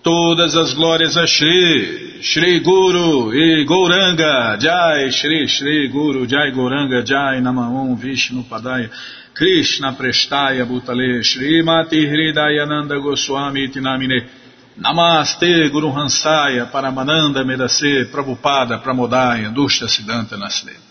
Todas 0.04 0.54
as 0.54 0.74
glórias 0.74 1.16
a 1.16 1.26
Shri, 1.26 2.20
Shri 2.20 2.60
Guru 2.60 3.32
e 3.32 3.64
Gouranga, 3.64 4.54
Jai 4.58 5.10
Shri 5.10 5.48
Shri 5.48 5.88
Guru, 5.88 6.26
Jai 6.26 6.50
Gouranga, 6.52 7.02
Jai 7.02 7.40
Namaon 7.40 7.96
Vishnu 7.96 8.44
Padaya, 8.44 8.90
Krishna 9.32 9.94
Prestaya 9.94 10.66
Bhutale, 10.66 11.22
Shri 11.22 11.62
Mati 11.62 12.06
Hridayananda 12.06 13.00
Goswami 13.00 13.70
Tinamine, 13.70 14.28
Namaste 14.78 15.70
Guru 15.72 15.90
Hansaya, 15.90 16.70
Paramananda 16.70 17.42
Medase, 17.42 18.04
Prabhupada, 18.12 18.82
Pramodaya, 18.82 19.50
Dushya 19.54 19.88
Siddhanta 19.88 20.36
Nasle. 20.36 20.83